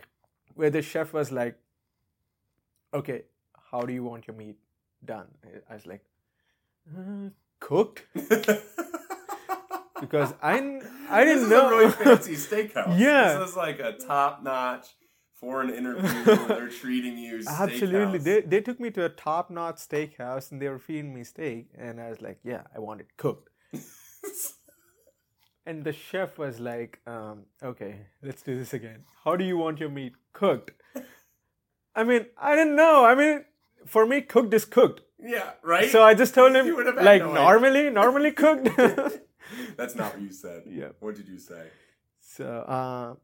[0.55, 1.57] where the chef was like,
[3.01, 3.23] okay,
[3.71, 4.57] how do you want your meat
[5.05, 5.29] done?
[5.71, 6.05] I was like,
[6.97, 7.29] uh,
[7.61, 8.03] cooked
[10.01, 10.81] because I this didn't
[11.27, 11.67] this is know.
[11.67, 12.99] a really fancy steakhouse.
[12.99, 13.39] Yeah.
[13.39, 14.89] This is like a top notch
[15.41, 16.25] for an interview.
[16.49, 18.25] they're treating you Absolutely, steakhouse.
[18.25, 21.69] they they took me to a top notch steakhouse and they were feeding me steak,
[21.79, 23.49] and I was like, yeah, I want it cooked.
[25.67, 29.05] And the chef was like, um, okay, let's do this again.
[29.25, 30.73] How do you want your meat cooked?
[31.95, 33.05] I mean, I didn't know.
[33.05, 33.45] I mean,
[33.87, 35.03] for me, cooked is cooked.
[35.23, 35.89] yeah, right?
[35.91, 37.43] So I just told him, You would have had like, no idea.
[37.45, 38.69] normally, normally cooked.
[39.77, 40.63] That's not what you said.
[40.67, 40.89] Yeah.
[40.99, 41.65] What did you say?
[42.21, 43.15] so, uh,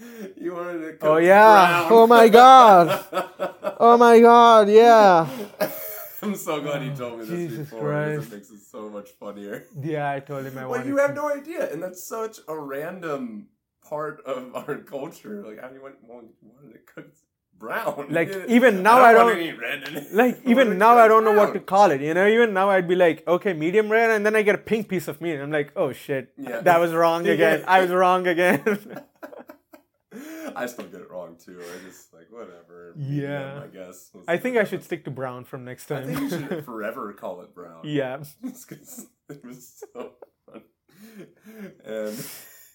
[0.36, 1.86] You wanted to cook Oh, yeah.
[1.86, 1.92] brown.
[1.92, 3.04] Oh, my God.
[3.80, 5.28] oh my god, yeah.
[6.22, 8.32] I'm so glad you told me this Jesus before because Christ.
[8.32, 9.64] it makes it so much funnier.
[9.80, 12.56] Yeah, I told him I Well, wanted you have no idea, and that's such a
[12.58, 13.48] random
[13.88, 15.42] part of our culture.
[15.46, 17.06] Like, how do you want, well, wanted it
[17.58, 18.06] brown?
[18.10, 20.12] Like, even now I don't- in it.
[20.14, 22.00] like even now I don't know what to call it.
[22.02, 24.58] You know, even now I'd be like, okay, medium rare, and then I get a
[24.72, 25.34] pink piece of meat.
[25.34, 26.60] And I'm like, oh shit, Yeah.
[26.60, 27.64] that was wrong again.
[27.66, 28.60] I was wrong again.
[30.56, 31.60] I still get it wrong too.
[31.60, 32.94] I just like whatever.
[32.96, 33.62] Yeah.
[33.64, 34.10] I guess.
[34.14, 36.04] was I think I should stick to brown from next time.
[36.04, 37.80] I think you should forever call it brown.
[37.84, 40.12] yeah, Just 'cause it was so
[40.46, 40.62] fun.
[41.84, 42.24] And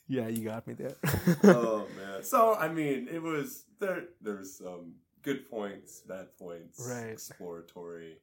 [0.07, 0.95] yeah, you got me there.
[1.43, 2.23] oh man.
[2.23, 4.03] So I mean, it was there.
[4.21, 7.11] There was some good points, bad points, Right.
[7.13, 8.17] exploratory,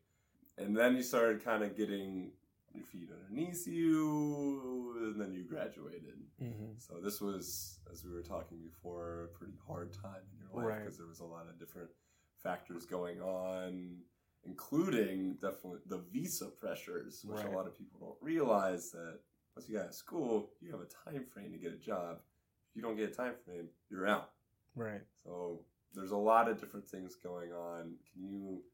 [0.58, 2.30] and then you started kind of getting
[2.74, 6.18] your feet underneath you, and then you graduated.
[6.40, 6.80] Mhm.
[6.80, 10.66] So this was, as we were talking before, a pretty hard time in your life
[10.66, 10.78] Right.
[10.80, 11.90] because there was a lot of different
[12.38, 14.04] factors going on,
[14.44, 17.46] including definitely the visa pressures, which Right.
[17.46, 19.20] a lot of people don't realize that
[19.54, 22.22] once you get out of school, you have a time frame to get a job.
[22.70, 24.34] If you don't get a time frame, you're out.
[24.74, 25.02] Right.
[25.24, 27.98] So there's a lot of different things going on.
[28.12, 28.64] Can you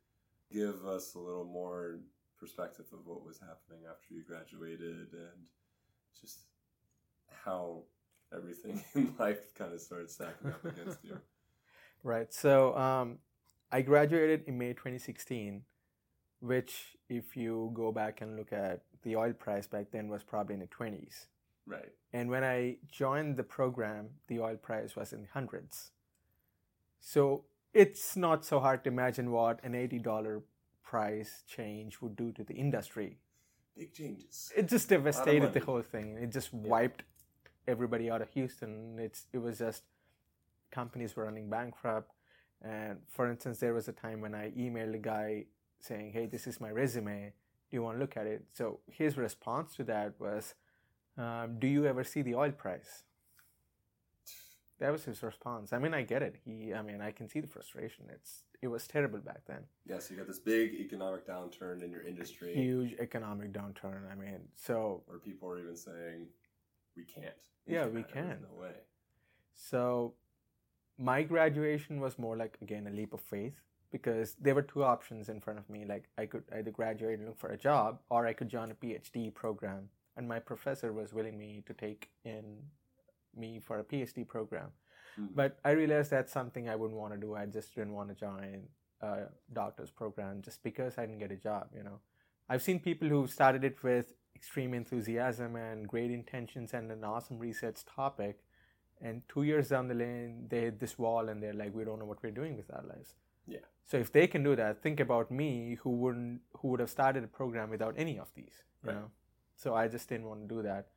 [0.51, 2.01] give us a little more
[2.39, 5.47] perspective of what was happening after you graduated and
[6.20, 6.41] just
[7.45, 7.82] how
[8.34, 11.18] everything in life kind of started stacking up against you?
[12.05, 12.32] Right.
[12.32, 13.18] So um,
[13.72, 15.62] I graduated in May 2016,
[16.39, 20.55] which, if you go back and look at the oil price back then, was probably
[20.55, 21.26] in the 20s.
[21.66, 21.91] Right.
[22.12, 25.91] And when I joined the program, the oil price was in the hundreds.
[27.01, 30.43] So it's not so hard to imagine what an $80
[30.89, 33.18] price change would do to the industry.
[33.76, 34.51] Big changes.
[34.57, 36.16] It just devastated the whole thing.
[36.16, 37.03] It just wiped
[37.66, 38.99] everybody out of Houston.
[38.99, 39.82] It's it was just
[40.70, 42.12] companies were running bankrupt.
[42.62, 45.45] And for instance, there was a time when I emailed a guy
[45.89, 47.32] saying, "Hey, this is my resume.
[47.70, 50.55] Do you want to look at it?" So his response to that was,
[51.16, 53.05] um, "Do you ever see the oil price?"
[54.79, 55.72] That was his response.
[55.72, 56.37] I mean, I get it.
[56.45, 58.05] He, I mean, I can see the frustration.
[58.12, 59.62] It's it was terrible back then.
[59.87, 64.11] Yeah, so you got this big economic downturn in your industry Huge economic downturn.
[64.11, 66.26] I mean, so where people are even saying,
[66.97, 67.35] we can't.
[67.66, 68.14] Yeah, we cannot.
[68.14, 68.39] There's can.
[68.55, 68.74] No way.
[69.55, 70.14] So
[70.97, 73.55] my graduation was more like again a leap of faith
[73.91, 75.85] because there were two options in front of me.
[75.85, 78.74] Like I could either graduate and look for a job or I could join a
[78.74, 79.89] PhD program.
[80.16, 82.59] And my professor was willing me to take in
[83.37, 84.72] me for a PhD program.
[85.18, 85.35] Mhm.
[85.35, 87.35] But I realized that's something I wouldn't want to do.
[87.35, 88.68] I just didn't want to join
[89.01, 92.01] a doctor's program just because I didn't get a job, you know.
[92.49, 97.39] I've seen people who started it with extreme enthusiasm and great intentions and an awesome
[97.39, 98.41] research topic
[99.01, 101.99] and two years down the lane they hit this wall and they're like we don't
[101.99, 103.14] know what we're doing with our lives
[103.47, 103.61] Yeah.
[103.85, 107.24] so if they can do that think about me who wouldn't who would have started
[107.24, 108.97] a program without any of these you Right.
[109.01, 109.11] know
[109.57, 110.89] so i just didn't want to do that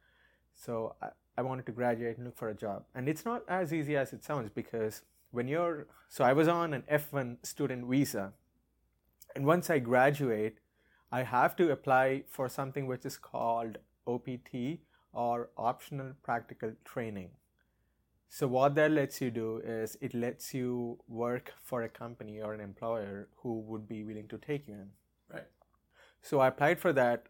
[0.53, 3.73] so I, I wanted to graduate and look for a job and it's not as
[3.73, 5.01] easy as it sounds because
[5.31, 8.33] when you're so i was on an f1 student visa
[9.35, 10.59] and once i graduate
[11.11, 14.49] i have to apply for something which is called opt
[15.13, 17.31] or optional practical training
[18.33, 22.53] so what that lets you do is it lets you work for a company or
[22.53, 24.89] an employer who would be willing to take you in.
[25.29, 25.47] Right.
[26.21, 27.25] So I applied for that.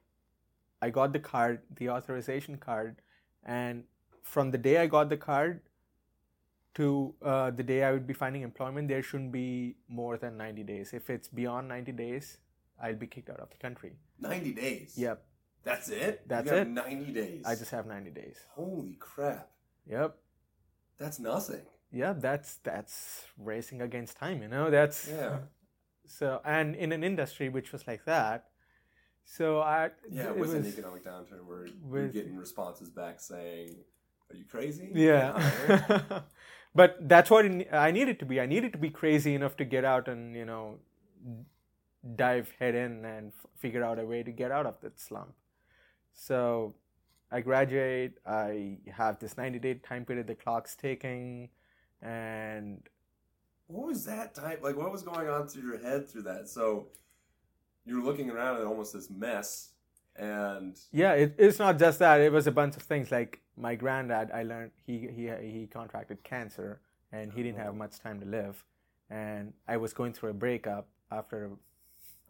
[0.80, 2.98] I got the card, the authorization card,
[3.44, 3.86] and
[4.22, 5.62] from the day I got the card
[6.76, 10.64] to uh, the day I would be finding employment, there shouldn't be more than 90
[10.64, 10.94] days.
[10.94, 12.38] If it's beyond 90 days,
[12.82, 13.94] I'll be kicked out of the country.
[14.20, 14.94] 90 days.
[14.98, 15.24] Yep.
[15.64, 16.28] That's it.
[16.28, 16.72] That's you have it.
[16.72, 17.44] Ninety days.
[17.46, 18.38] I just have 90 days.
[18.56, 19.48] Holy crap!
[19.88, 20.16] Yep.
[20.98, 21.62] That's nothing.
[21.92, 24.72] Yeah, that's that's racing against time, you know.
[24.72, 25.38] That's Yeah.
[26.08, 28.48] So and in an industry which was like that,
[29.24, 31.68] so I Yeah, it with an was- economic downturn where
[32.02, 33.76] you're getting responses back saying,
[34.32, 36.22] "Are you crazy?" Yeah.
[36.76, 38.40] but that's what it, I needed to be.
[38.40, 40.80] I needed to be crazy enough to get out and, you know,
[42.16, 45.34] dive head in and f- figure out a way to get out of that slump.
[46.14, 46.76] So
[47.32, 51.50] I graduate, I have this 90 day time period, the clock's ticking,
[52.02, 52.82] and
[53.68, 54.62] what was that type?
[54.62, 56.50] Like, what was going on through your head through that?
[56.50, 56.88] So
[57.86, 59.70] you're looking around at almost this mess,
[60.16, 62.22] and yeah, it, it's not just that.
[62.22, 63.12] It was a bunch of things.
[63.12, 66.82] Like my granddad, I learned he he he contracted cancer,
[67.12, 68.64] and he didn't have much time to live.
[69.10, 71.52] And I was going through a breakup after,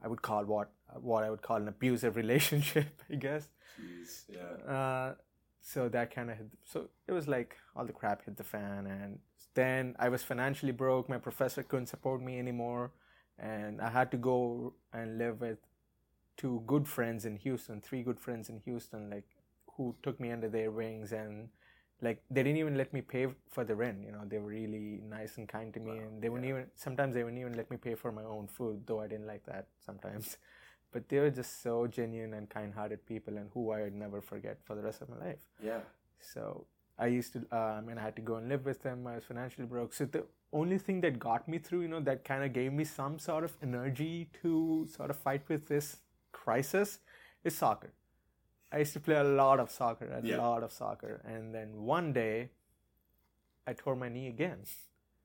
[0.04, 0.72] I would call what
[1.02, 3.48] what I would call an abusive relationship, I guess.
[3.80, 5.16] jeez, yeah, Uh,
[5.62, 6.48] so that kind of hit.
[6.66, 9.20] So it was like all the crap hit the fan, and
[9.54, 11.10] then I was financially broke.
[11.10, 12.92] My professor couldn't support me anymore,
[13.38, 15.60] and I had to go and live with
[16.42, 19.28] two good friends in Houston, three good friends in Houston, like
[19.78, 21.50] who took me under their wings and
[22.02, 24.00] like they didn't even let me pay for the rent.
[24.04, 27.14] You know, they were really nice and kind to me, and they wouldn't even sometimes
[27.14, 29.68] they wouldn't even let me pay for my own food, though I didn't like that
[29.86, 30.38] sometimes.
[30.94, 34.58] But they were just so genuine and kind-hearted people, and who I would never forget
[34.66, 35.44] for the rest of my life.
[35.64, 35.80] yeah.
[36.20, 36.66] So
[37.00, 39.08] I used to, um, and I had to go and live with them.
[39.08, 39.94] I was financially broke.
[39.94, 42.84] So the only thing that got me through, you know, that kind of gave me
[42.84, 46.02] some sort of energy to sort of fight with this
[46.32, 47.00] crisis
[47.44, 47.94] is soccer.
[48.72, 50.38] I used to play a lot of soccer, a Yeah.
[50.38, 51.22] lot of soccer.
[51.26, 52.52] And then one day,
[53.68, 54.64] I tore my knee again.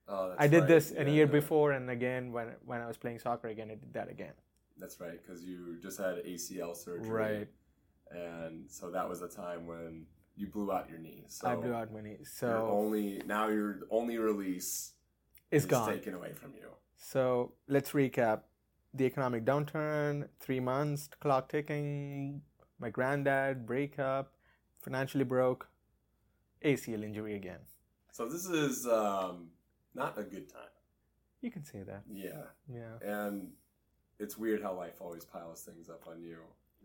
[0.09, 0.69] Oh, that's I did right.
[0.69, 1.33] this a year yeah.
[1.41, 4.35] before, and again when when I was playing soccer again, I did that again.
[4.79, 7.49] That's right, because you just had ACL surgery, Right.
[8.11, 11.25] And so that was a time when you blew out your knee.
[11.29, 14.93] So I blew out my knee, so only now your only release
[15.51, 15.89] it's is gone.
[15.89, 16.69] taken away from you.
[16.97, 18.43] So let's recap
[18.95, 22.43] the economic downturn, three months, clock ticking,
[22.79, 24.33] my granddad, breakup,
[24.81, 25.69] financially broke,
[26.65, 27.61] ACL injury again.
[28.13, 29.49] So this is um,
[29.95, 30.63] not a good time.
[31.43, 32.03] You can say that.
[32.11, 33.51] Yeah, Yeah, and
[34.19, 36.39] it's weird how life always piles things up on you.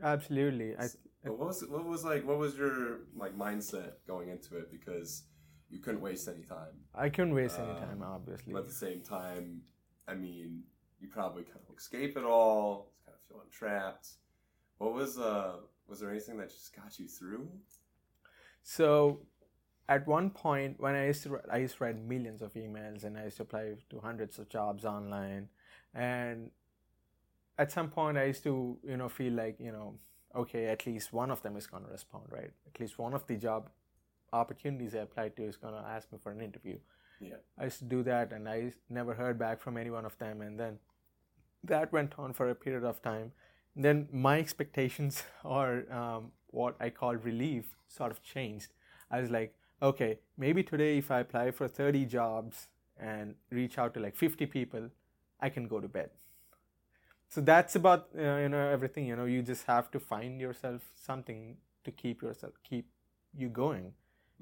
[0.04, 0.76] absolutely.
[0.78, 0.88] I,
[1.24, 5.24] But what was what was like what was your like mindset going into it because
[5.70, 6.76] you couldn't waste any time.
[6.94, 8.52] I couldn't waste any Uh, time, obviously.
[8.54, 9.62] But at the same time,
[10.08, 10.64] I mean,
[11.02, 14.10] you probably kind of escape it all, kind of feeling trapped.
[14.78, 15.56] What was uh
[15.88, 17.50] was there anything that just got you through?
[18.64, 19.20] So,
[19.90, 23.04] at one point, when I used to, write- I used to write millions of emails
[23.04, 25.50] and I used to apply to hundreds of jobs online,
[25.94, 26.52] and
[27.58, 29.96] at some point, I used to, you know, feel like, you know,
[30.34, 32.52] okay, at least one of them is going to respond, right?
[32.74, 33.70] At least one of the job
[34.32, 36.78] opportunities I applied to is going to ask me for an interview.
[37.20, 37.36] Yeah.
[37.58, 40.42] I used to do that, and I never heard back from any one of them,
[40.42, 40.80] and then
[41.64, 43.32] that went on for a period of time.
[43.76, 48.70] Then my expectations, or um, what I call relief, sort of changed.
[49.10, 52.68] I was like, okay, maybe today if I apply for 30 jobs
[53.00, 54.90] and reach out to like 50 people,
[55.40, 56.12] I can go to bed.
[57.30, 59.06] So that's about uh, you know everything.
[59.08, 62.88] You know, you just have to find yourself something to keep yourself keep
[63.36, 63.94] you going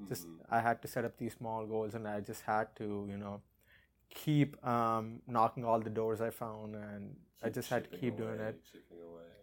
[0.08, 0.40] just Mhm.
[0.50, 3.42] I had to set up these small goals, and I just had to, you know,
[4.10, 8.40] keep um, knocking all the doors I found, and I just had to keep doing
[8.40, 8.60] it.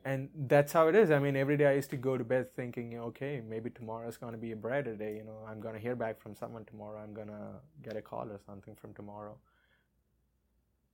[0.06, 1.12] And that's how it is.
[1.12, 4.16] I mean, every day I used to go to bed thinking, okay, maybe tomorrow is
[4.16, 5.18] going to be a brighter day.
[5.18, 7.02] You know, I'm going to hear back from someone tomorrow.
[7.02, 9.36] I'm going to get a call or something from tomorrow.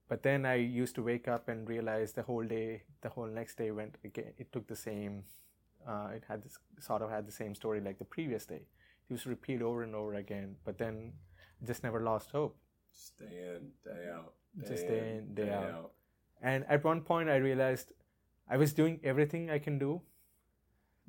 [0.10, 3.56] But then I used to wake up and realize the whole day, the whole next
[3.56, 4.34] day went again.
[4.38, 5.24] It took the same.
[5.88, 8.56] Uh, it had this sort of had the same story like the previous day.
[8.56, 10.56] It used to repeat over and over again.
[10.66, 11.14] But then,
[11.64, 12.58] just never lost hope.
[12.94, 14.34] Just day in, day out.
[14.68, 15.91] Just day in, day out.
[16.41, 17.91] And at one point, I realized
[18.50, 20.02] I was doing everything I can do,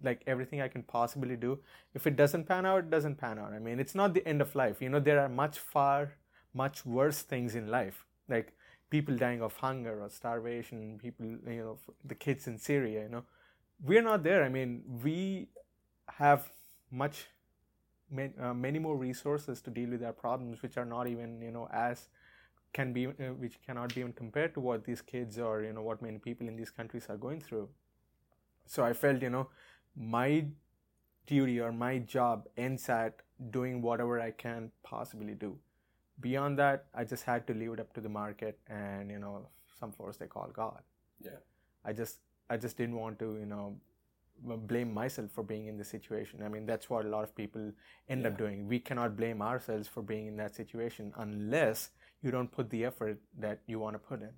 [0.02, 1.58] like everything I can possibly do.
[1.92, 3.52] If it doesn't pan out, it doesn't pan out.
[3.52, 4.80] I mean, it's not the end of life.
[4.80, 6.14] You know, there are much far,
[6.54, 8.52] much worse things in life, like
[8.90, 13.24] people dying of hunger or starvation, people, you know, the kids in Syria, you know.
[13.84, 14.44] We're not there.
[14.44, 15.48] I mean, we
[16.08, 16.52] have
[16.90, 17.26] much,
[18.10, 21.50] man, uh, many more resources to deal with their problems, which are not even, you
[21.50, 22.08] know, as
[22.74, 25.82] can be uh, which cannot be even compared to what these kids or you know
[25.88, 27.68] what many people in these countries are going through.
[28.66, 29.48] So i felt you know
[29.96, 30.46] my
[31.26, 33.22] duty or my job ends at
[33.58, 35.56] doing whatever i can possibly do.
[36.20, 39.46] Beyond that i just had to leave it up to the market and you know
[39.78, 40.82] some force they call god.
[41.24, 41.40] Yeah.
[41.84, 42.18] i just
[42.50, 43.76] i just didn't want to you know
[44.42, 46.42] blame myself for being in this situation.
[46.42, 47.72] I mean, that's what a lot of people
[48.08, 48.68] end up doing.
[48.68, 51.90] We cannot blame ourselves for being in that situation unless
[52.22, 54.30] you don't put the effort that you want to put in.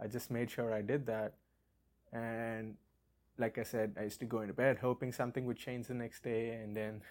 [0.00, 1.34] I just made sure I did that.
[2.12, 2.76] And
[3.38, 6.22] like I said, I used to go into bed hoping something would change the next
[6.22, 7.02] day and then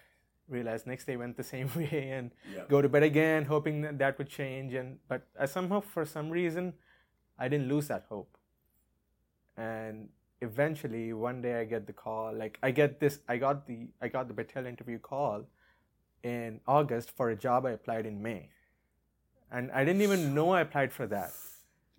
[0.48, 2.64] realize next day went the same way and Yeah.
[2.68, 6.30] go to bed again hoping that that would change and but I somehow for some
[6.30, 6.74] reason
[7.38, 8.36] I didn't lose that hope.
[9.56, 10.08] And
[10.44, 14.08] eventually one day I get the call like I get this I got the I
[14.08, 15.44] got the Battelle interview call
[16.22, 18.50] in August for a job I applied in May.
[19.50, 21.30] And I didn't even know I applied for that.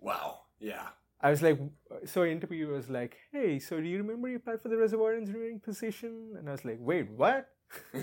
[0.00, 0.40] Wow.
[0.58, 0.88] Yeah.
[1.20, 1.58] I was like,
[2.04, 5.60] so interviewer was like, hey, so do you remember you applied for the reservoir engineering
[5.60, 6.34] position?
[6.38, 7.48] And I was like, wait, what?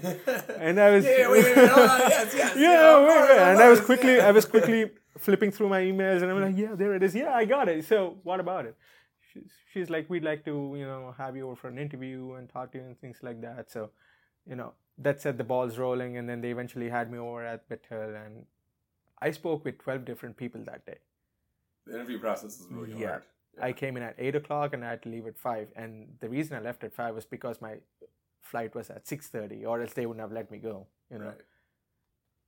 [0.60, 3.40] And I was, Yeah, wait, wait, wait, hold yes, yes, yeah, yeah, wait, wait.
[3.40, 4.20] And I was quickly.
[4.20, 7.16] I was quickly flipping through my emails, and I'm like, yeah, there it is.
[7.16, 7.86] Yeah, I got it.
[7.86, 8.76] So what about it?
[9.34, 12.50] She's, she's like, we'd like to, you know, have you over for an interview and
[12.50, 13.72] talk to you and things like that.
[13.72, 13.90] So,
[14.48, 17.68] you know, that set the balls rolling, and then they eventually had me over at
[17.70, 18.46] Battelle, and
[19.22, 20.98] I spoke with 12 different people that day.
[21.88, 23.08] The interview process is really Yeah.
[23.10, 23.24] hard.
[23.62, 25.68] I came in at eight o'clock and I had to leave at five.
[25.76, 27.78] And the reason I left at five was because my
[28.42, 30.88] flight was at six thirty, or else they wouldn't have let me go.
[31.12, 31.42] You know, Right.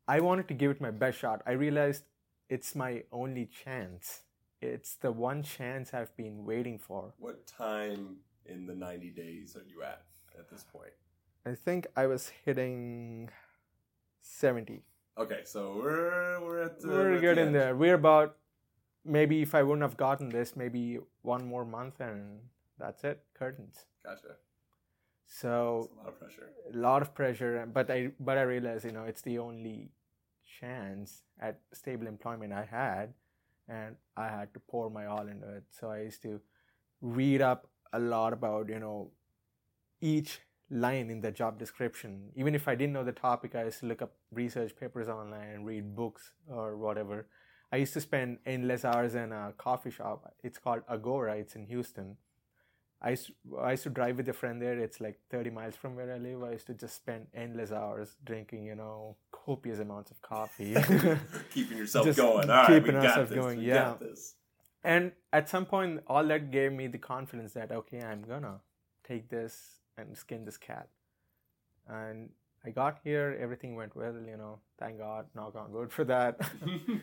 [0.08, 1.42] I wanted to give it my best shot.
[1.46, 2.04] I realized
[2.50, 4.25] it's my only chance.
[4.66, 7.13] It's the one chance I've been waiting for.
[7.20, 10.03] What time in the 90 days are you at
[10.38, 10.91] at this point?
[11.45, 13.30] I think I was hitting
[14.22, 14.84] seventy.
[15.18, 17.76] Okay, so we're we're at the We're the good in there.
[17.76, 18.38] We're about
[19.05, 22.39] maybe if I wouldn't have gotten this, maybe one more month and
[22.80, 23.22] that's it.
[23.38, 23.86] Curtains.
[24.03, 24.36] Gotcha.
[25.28, 26.49] So That's a lot of pressure.
[26.74, 29.89] a lot of pressure but i but i realized you know it's the only
[30.59, 33.13] chance at stable employment i had
[33.68, 35.63] and i had to pour my all into it.
[35.70, 36.41] So i used to
[37.01, 39.11] read up a lot about you know
[40.01, 40.39] each
[40.70, 42.30] line in the job description.
[42.36, 45.49] Even if i didn't know the topic i used to look up research papers online
[45.49, 47.28] and read books or whatever.
[47.72, 50.34] I used to spend endless hours in a coffee shop.
[50.43, 51.38] It's called agora.
[51.38, 52.18] It's in houston
[53.02, 54.80] I used, I used to drive with a friend there.
[54.80, 56.43] It's like 30 miles from where I live.
[56.43, 60.76] I used to just spend endless hours drinking, you know, copious amounts of coffee.
[61.54, 62.50] keeping yourself Just going.
[62.50, 63.39] All right, keeping we got ourselves this.
[63.39, 63.76] going, we yeah.
[63.76, 64.36] got this.
[64.84, 68.62] and at some point, all that gave me the confidence that, okay, I'm gonna
[69.04, 70.88] take this and skin this cat.
[71.88, 72.30] And
[72.66, 76.39] I got here, everything went well, you know, thank God, knock on wood for that.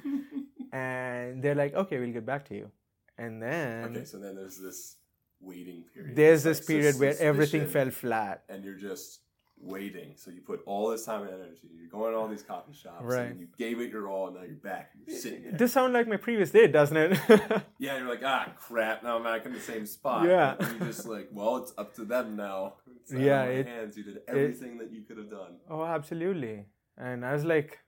[0.73, 2.71] and they're like, okay, we'll get back to you.
[3.19, 4.97] And then okay, so then there's this
[5.43, 6.17] waiting period.
[6.17, 8.45] there's this like period where everything fell flat.
[8.49, 9.21] and you're just
[9.65, 10.13] waiting.
[10.17, 11.69] So you put all this time and energy.
[11.79, 13.31] You're going to all these coffee shops, Right.
[13.31, 14.27] and you gave it your all.
[14.29, 14.91] And now you're back.
[15.07, 15.53] You're sitting there.
[15.53, 17.13] This sounds like my previous day, doesn't it?
[17.79, 19.03] Yeah, you're like, ah, crap.
[19.05, 20.27] Now I'm back in the same spot.
[20.27, 20.57] Yeah.
[20.59, 22.75] And you're just like, well, it's up to them now.
[23.01, 23.97] It's Yeah, my it- hands.
[23.97, 25.57] You did everything that you could have done.
[25.71, 26.67] Oh, absolutely.
[26.97, 27.79] And I was like,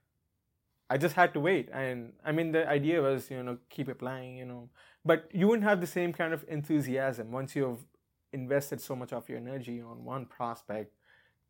[0.89, 1.69] I just had to wait.
[1.73, 4.69] And I mean, the idea was, you know, keep applying, you know,
[5.03, 7.85] but you wouldn't have the same kind of enthusiasm once you've
[8.33, 10.93] invested so much of your energy on one prospect.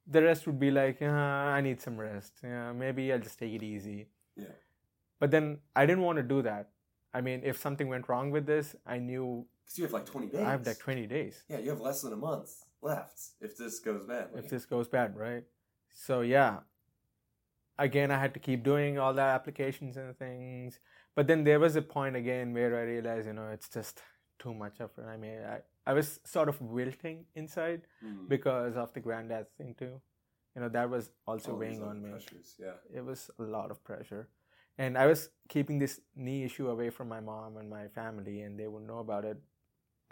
[0.08, 2.34] The rest would be like, uh, I need some rest.
[2.44, 4.08] Yeah, maybe I'll just take it easy.
[4.36, 4.46] Yeah.
[5.20, 6.70] But then I didn't want to do that.
[7.14, 10.28] I mean, if something went wrong with this, I knew Because you have like 20
[10.28, 10.42] days.
[10.42, 11.44] I have like 20 days.
[11.50, 14.28] Yeah, you have less than a month left if this goes bad.
[14.36, 15.44] if this goes bad, right?
[15.94, 16.60] So yeah,
[17.78, 20.80] again, I had to keep doing all the applications and things.
[21.16, 24.02] But then there was a point again where I realized, you know, it's just
[24.40, 25.06] too much of it.
[25.06, 25.60] I mean, I,
[25.90, 28.28] I was sort of wilting inside Mm.
[28.28, 30.02] because of the granddad thing too.
[30.56, 32.10] You know, that was also All weighing on me.
[32.12, 32.74] Pressures, yeah.
[32.94, 34.30] It was a lot of pressure.
[34.78, 38.60] And I was keeping this knee issue away from my mom and my family, and
[38.60, 39.38] they would know about it.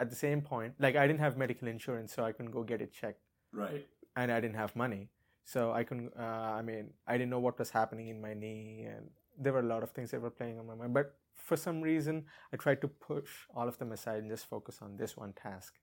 [0.00, 2.80] At the same point, like I didn't have medical insurance, so I couldn't go get
[2.82, 3.20] it checked
[3.52, 3.86] Right.
[4.16, 5.10] and I didn't have money.
[5.44, 6.12] So I couldn't.
[6.18, 6.22] Uh,
[6.58, 9.70] I mean, I didn't know what was happening in my knee, and there were a
[9.74, 10.94] lot of things that were playing on my mind.
[10.94, 14.78] But for some reason, I tried to push all of them aside and just focus
[14.80, 15.74] on this one task.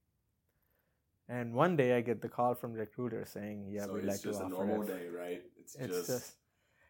[1.29, 4.17] And one day, I get the call from the recruiter saying, "Yeah, so we'd like
[4.21, 5.41] to just a offer normal it." day, right?
[5.59, 6.31] It's, It's just, just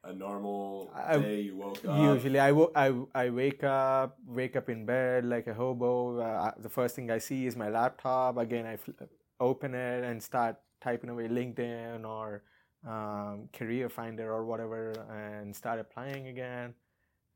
[0.04, 1.42] a normal I- day.
[1.42, 2.00] You woke up.
[2.16, 6.20] Usually, I, wo- I, I wake up, wake up in bed like a hobo.
[6.20, 8.38] Uh, the first thing I see is my laptop.
[8.38, 8.92] Again, I fl-
[9.40, 12.44] open it and start typing away LinkedIn or
[12.88, 16.74] um, Career Finder or whatever and start applying again.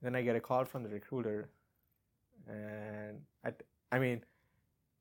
[0.02, 1.50] Then I get a call from the recruiter.
[2.48, 3.54] And I,
[3.92, 4.24] I mean,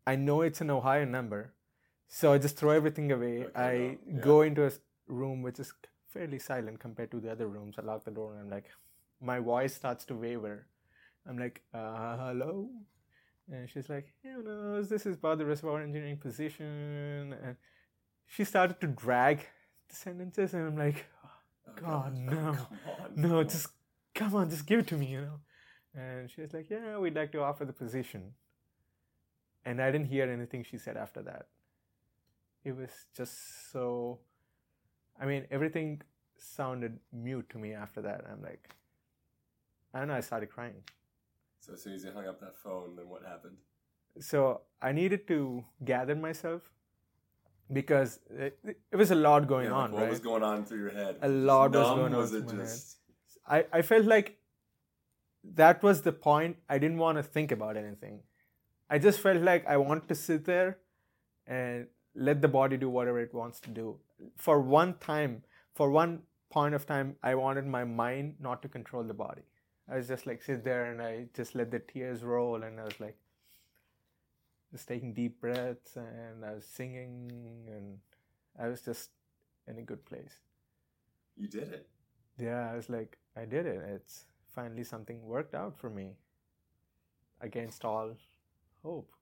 [0.07, 1.53] I know it's an Ohio number.
[2.09, 3.45] So I just throw everything away.
[3.45, 4.21] Okay, I well, yeah.
[4.21, 4.71] go into a
[5.07, 5.73] room which is
[6.13, 7.77] fairly silent compared to the other rooms.
[7.79, 8.67] I lock the door and I'm like,
[9.21, 10.67] my voice starts to waver.
[11.29, 12.69] I'm like, uh, hello?
[13.51, 17.35] And she's like, hey, no, this is about the reservoir engineering position.
[17.43, 17.57] And
[18.27, 19.47] she started to drag
[19.95, 21.07] sentences, and I'm like,
[21.67, 22.57] Oh, God, no,
[23.17, 23.69] no, just
[24.15, 25.41] come on, just give it to me, you know.
[25.95, 28.33] And she was like, yeah, we'd like to offer the position.
[29.65, 31.47] And I didn't hear anything she said after that.
[32.65, 34.19] It was just so.
[35.21, 36.03] I mean, everything
[36.37, 38.25] sounded mute to me after that.
[38.31, 38.75] I'm like,
[39.93, 40.15] I don't know.
[40.15, 40.83] I started crying.
[41.61, 43.57] So as soon as you hung up that phone, then what happened?
[44.21, 46.63] so I needed to gather myself
[47.73, 48.59] because it,
[48.93, 50.11] it was a lot going Yeah, like, on, what right?
[50.11, 51.17] was going on through your head?
[51.23, 52.71] A lot was going on Was it through my head.
[52.71, 52.99] just
[53.47, 54.39] I, I felt like
[55.55, 56.57] that was the point.
[56.69, 58.21] I didn't want to think about anything.
[58.91, 60.79] I just felt like I want to sit there
[61.47, 63.97] and let the body do whatever it wants to do.
[64.37, 65.43] For one time,
[65.75, 69.43] for one point of time, I wanted my mind not to control the body.
[69.91, 72.85] I was just like sit there and I just let the tears roll and I
[72.85, 73.17] was like
[74.75, 77.31] just taking deep breaths and I was singing
[77.69, 77.99] and
[78.59, 79.11] I was just
[79.69, 80.35] in a good place.
[81.37, 81.89] you did it?
[82.39, 83.81] Yeah, I was like, I did it.
[83.95, 86.17] It's finally something worked out for me
[87.41, 88.11] against all
[88.83, 89.13] hope.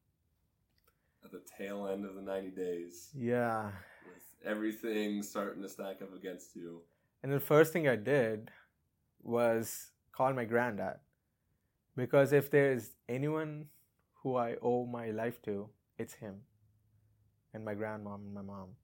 [1.23, 3.73] At the tail end of the 90 days, Yeah.
[4.07, 6.81] with everything starting to stack up against you.
[7.23, 8.51] And the first thing I did
[9.23, 10.99] was call my granddad.
[11.95, 13.67] Because if there's anyone
[14.23, 15.69] who I owe my life to,
[15.99, 16.43] it's him
[17.55, 18.77] and my grandmom and my mom.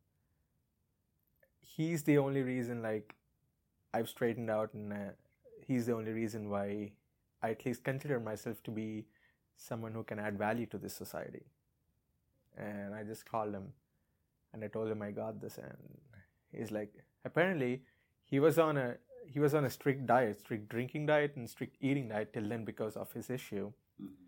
[1.61, 3.15] He's the only reason, like,
[3.95, 4.97] I've straightened out, and uh,
[5.67, 6.93] he's the only reason why
[7.43, 9.07] I at least consider myself to be
[9.57, 11.45] someone who can add value to this society.
[12.57, 13.73] And I just called him
[14.53, 15.77] and I told him I got this, and
[16.53, 16.93] he's like,
[17.25, 17.83] apparently,
[18.25, 21.77] he was on a he was on a strict diet, strict drinking diet and strict
[21.81, 23.73] eating diet till then because of his issue.
[24.03, 24.28] Mhm.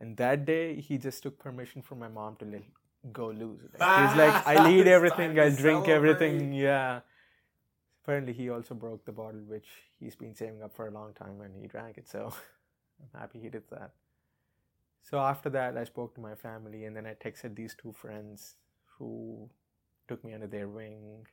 [0.00, 2.62] And that day, he just took permission from my mom to let
[3.12, 3.62] go loose.
[3.78, 6.52] Like, he's like, I'll eat everything, I'll drink everything.
[6.52, 7.00] Yeah.
[8.02, 9.68] Apparently, he also broke the bottle, which
[9.98, 12.08] he's been saving up for a long time, and he drank it.
[12.08, 12.32] So
[13.00, 13.92] I'm happy he did that.
[15.02, 18.56] So after that, I spoke to my family, and then I texted these two friends
[18.98, 19.48] who
[20.06, 21.26] took me under their wing,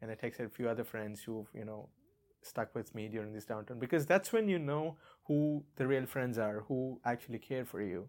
[0.00, 1.88] and I texted a few other friends who, you know,
[2.42, 6.38] stuck with me during this downturn because that's when you know who the real friends
[6.38, 8.08] are, who actually care for you.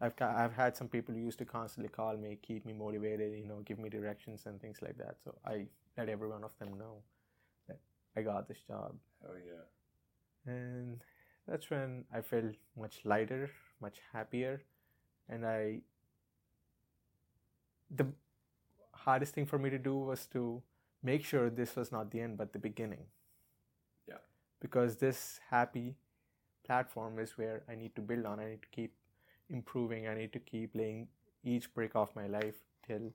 [0.00, 3.46] I've I've had some people who used to constantly call me, keep me motivated, you
[3.46, 5.16] know, give me directions and things like that.
[5.24, 5.66] So I
[5.98, 7.02] let every one of them know
[7.68, 7.78] that
[8.16, 8.94] I got this job,
[9.24, 9.64] Oh yeah.
[10.46, 11.00] and
[11.46, 13.50] that's when I felt much lighter,
[13.80, 14.62] much happier,
[15.28, 15.82] and I.
[17.90, 18.06] The
[18.92, 20.62] hardest thing for me to do was to
[21.02, 23.06] make sure this was not the end, but the beginning.
[24.60, 24.68] Yeah.
[24.68, 25.96] Because this happy
[26.66, 28.40] platform is where I need to build on.
[28.40, 28.92] I need to keep
[29.48, 30.06] improving.
[30.06, 31.08] I need to keep laying
[31.42, 32.56] each brick of my life
[32.86, 33.12] till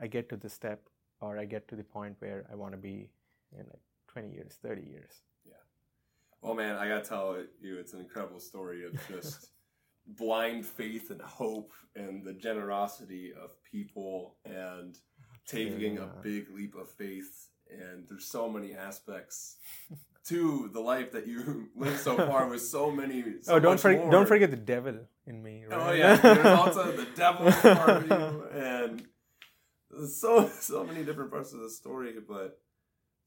[0.00, 0.80] I get to the step
[1.20, 3.08] or I get to the point where I want to be
[3.52, 5.10] in like 20 years, 30 years.
[5.46, 5.54] Yeah.
[6.42, 9.48] Well, man, I gotta tell you, it's an incredible story of just
[10.06, 14.98] blind faith and hope and the generosity of people and
[15.46, 17.48] taking a uh, big leap of faith.
[17.70, 19.56] And there's so many aspects
[20.26, 23.24] to the life that you lived so far with so many.
[23.42, 24.02] So oh, don't forget!
[24.02, 24.10] more.
[24.10, 25.64] Don't forget the devil in me.
[25.70, 25.88] Oh, right?
[25.88, 29.06] Oh yeah, there's also the devil part of you, and
[30.08, 32.14] so so many different parts of the story.
[32.26, 32.60] But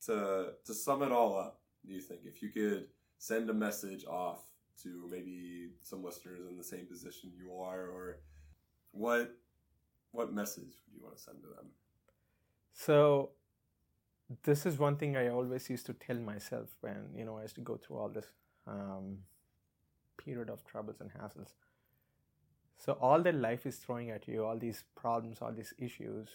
[0.05, 2.87] to to sum it all up, do you think if you could
[3.17, 4.41] send a message off
[4.83, 8.19] to maybe some listeners in the same position you are, or
[8.91, 9.35] what
[10.11, 11.67] what message would you want to send to them?
[12.73, 13.31] So,
[14.43, 17.55] this is one thing I always used to tell myself when you know I used
[17.55, 18.27] to go through all this
[18.67, 19.17] um,
[20.17, 21.53] period of troubles and hassles.
[22.77, 26.29] So all that life is throwing at you, all these problems, all these issues,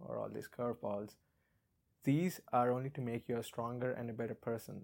[0.00, 1.14] or all these curveballs,
[2.04, 4.82] these are only to make you a stronger and a better person.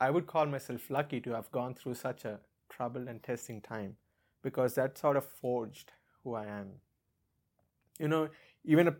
[0.00, 3.96] I would call myself lucky to have gone through such a troubled and testing time
[4.42, 5.92] because that sort of forged
[6.24, 6.70] who I am.
[7.98, 8.28] You know,
[8.64, 8.96] even a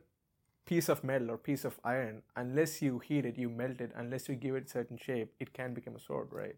[0.65, 4.29] piece of metal or piece of iron, unless you heat it, you melt it, unless
[4.29, 6.57] you give it certain shape, it can become a sword, right?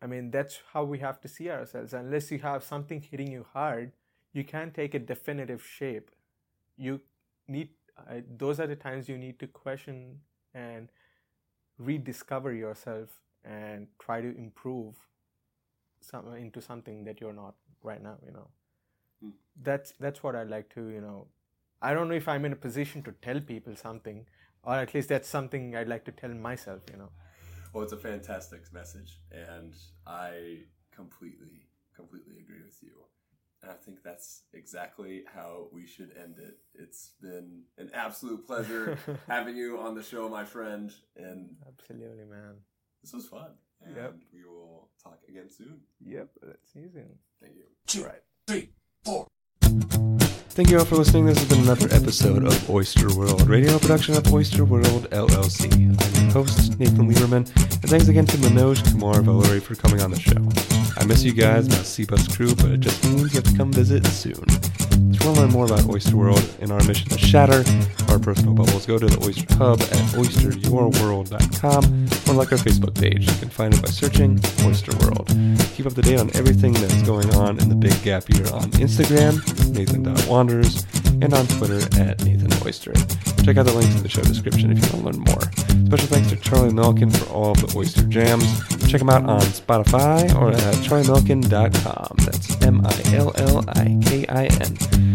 [0.00, 1.92] I mean, that's how we have to see ourselves.
[1.92, 3.92] Unless you have something hitting you hard,
[4.32, 6.10] you can't take a definitive shape.
[6.76, 7.00] You
[7.48, 10.20] need, uh, those are the times you need to question
[10.54, 10.88] and
[11.78, 13.08] rediscover yourself
[13.44, 14.94] and try to improve
[16.00, 18.48] some, into something that you're not right now, you know.
[19.22, 19.30] Hmm.
[19.60, 21.26] That's, that's what I like to, you know,
[21.80, 24.26] I don't know if I'm in a position to tell people something,
[24.62, 27.10] or at least that's something I'd like to tell myself, you know.
[27.72, 29.74] Well, it's a fantastic message, and
[30.06, 30.60] I
[30.94, 32.92] completely, completely agree with you.
[33.62, 36.58] And I think that's exactly how we should end it.
[36.74, 38.96] It's been an absolute pleasure
[39.28, 40.92] having you on the show, my friend.
[41.16, 42.54] And Absolutely, man.
[43.02, 43.50] this was fun.
[43.84, 44.14] And Yep.
[44.32, 45.80] we will talk again soon.
[46.04, 47.18] Yep, let's see you soon.
[47.40, 48.00] Thank you.
[48.02, 48.68] All right.
[50.58, 51.26] Thank you all for listening.
[51.26, 55.72] This has been another episode of Oyster World Radio, production of Oyster World LLC.
[55.72, 60.10] I'm your host, Nathan Lieberman, and thanks again to Manoj Kumar Valluri for coming on
[60.10, 60.87] the show.
[60.96, 63.72] I miss you guys, my C-Bus crew, but it just means you have to come
[63.72, 64.44] visit soon.
[65.10, 67.64] If you want to learn more about Oyster World and our mission to shatter
[68.08, 71.84] our personal bubbles, go to the Oyster Hub at oysteryourworld.com
[72.28, 73.26] or like our Facebook page.
[73.30, 75.28] You can find it by searching Oyster World.
[75.74, 78.70] Keep up to date on everything that's going on in the Big Gap Year on
[78.72, 79.40] Instagram,
[79.74, 80.84] Nathan.Wanders,
[81.22, 82.92] and on Twitter at Nathan Oyster.
[83.44, 85.42] Check out the links in the show description if you want to learn more.
[85.86, 88.46] Special thanks to Charlie Millikin for all of the Oyster Jams.
[88.88, 92.16] Check him out on Spotify or at charliemillikin.com.
[92.18, 93.96] That's M-I-L-L-I-K-I-N.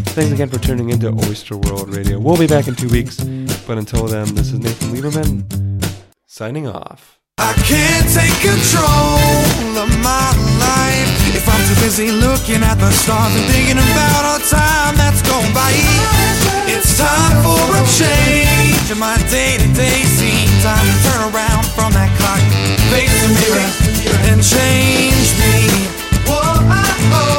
[0.04, 2.20] Thanks again for tuning into Oyster World Radio.
[2.20, 3.18] We'll be back in two weeks,
[3.66, 5.94] but until then, this is Nathan Lieberman
[6.26, 7.23] signing off.
[7.44, 10.32] I can't take control of my
[10.64, 15.20] life if I'm too busy looking at the stars and thinking about all time that's
[15.28, 15.76] gone by.
[16.72, 20.48] It's time for a change in my day to day scene.
[20.64, 22.40] Time to turn around from that clock,
[22.88, 23.70] face the mirror,
[24.32, 25.68] and change me.
[26.24, 27.33] Whoa, oh, oh,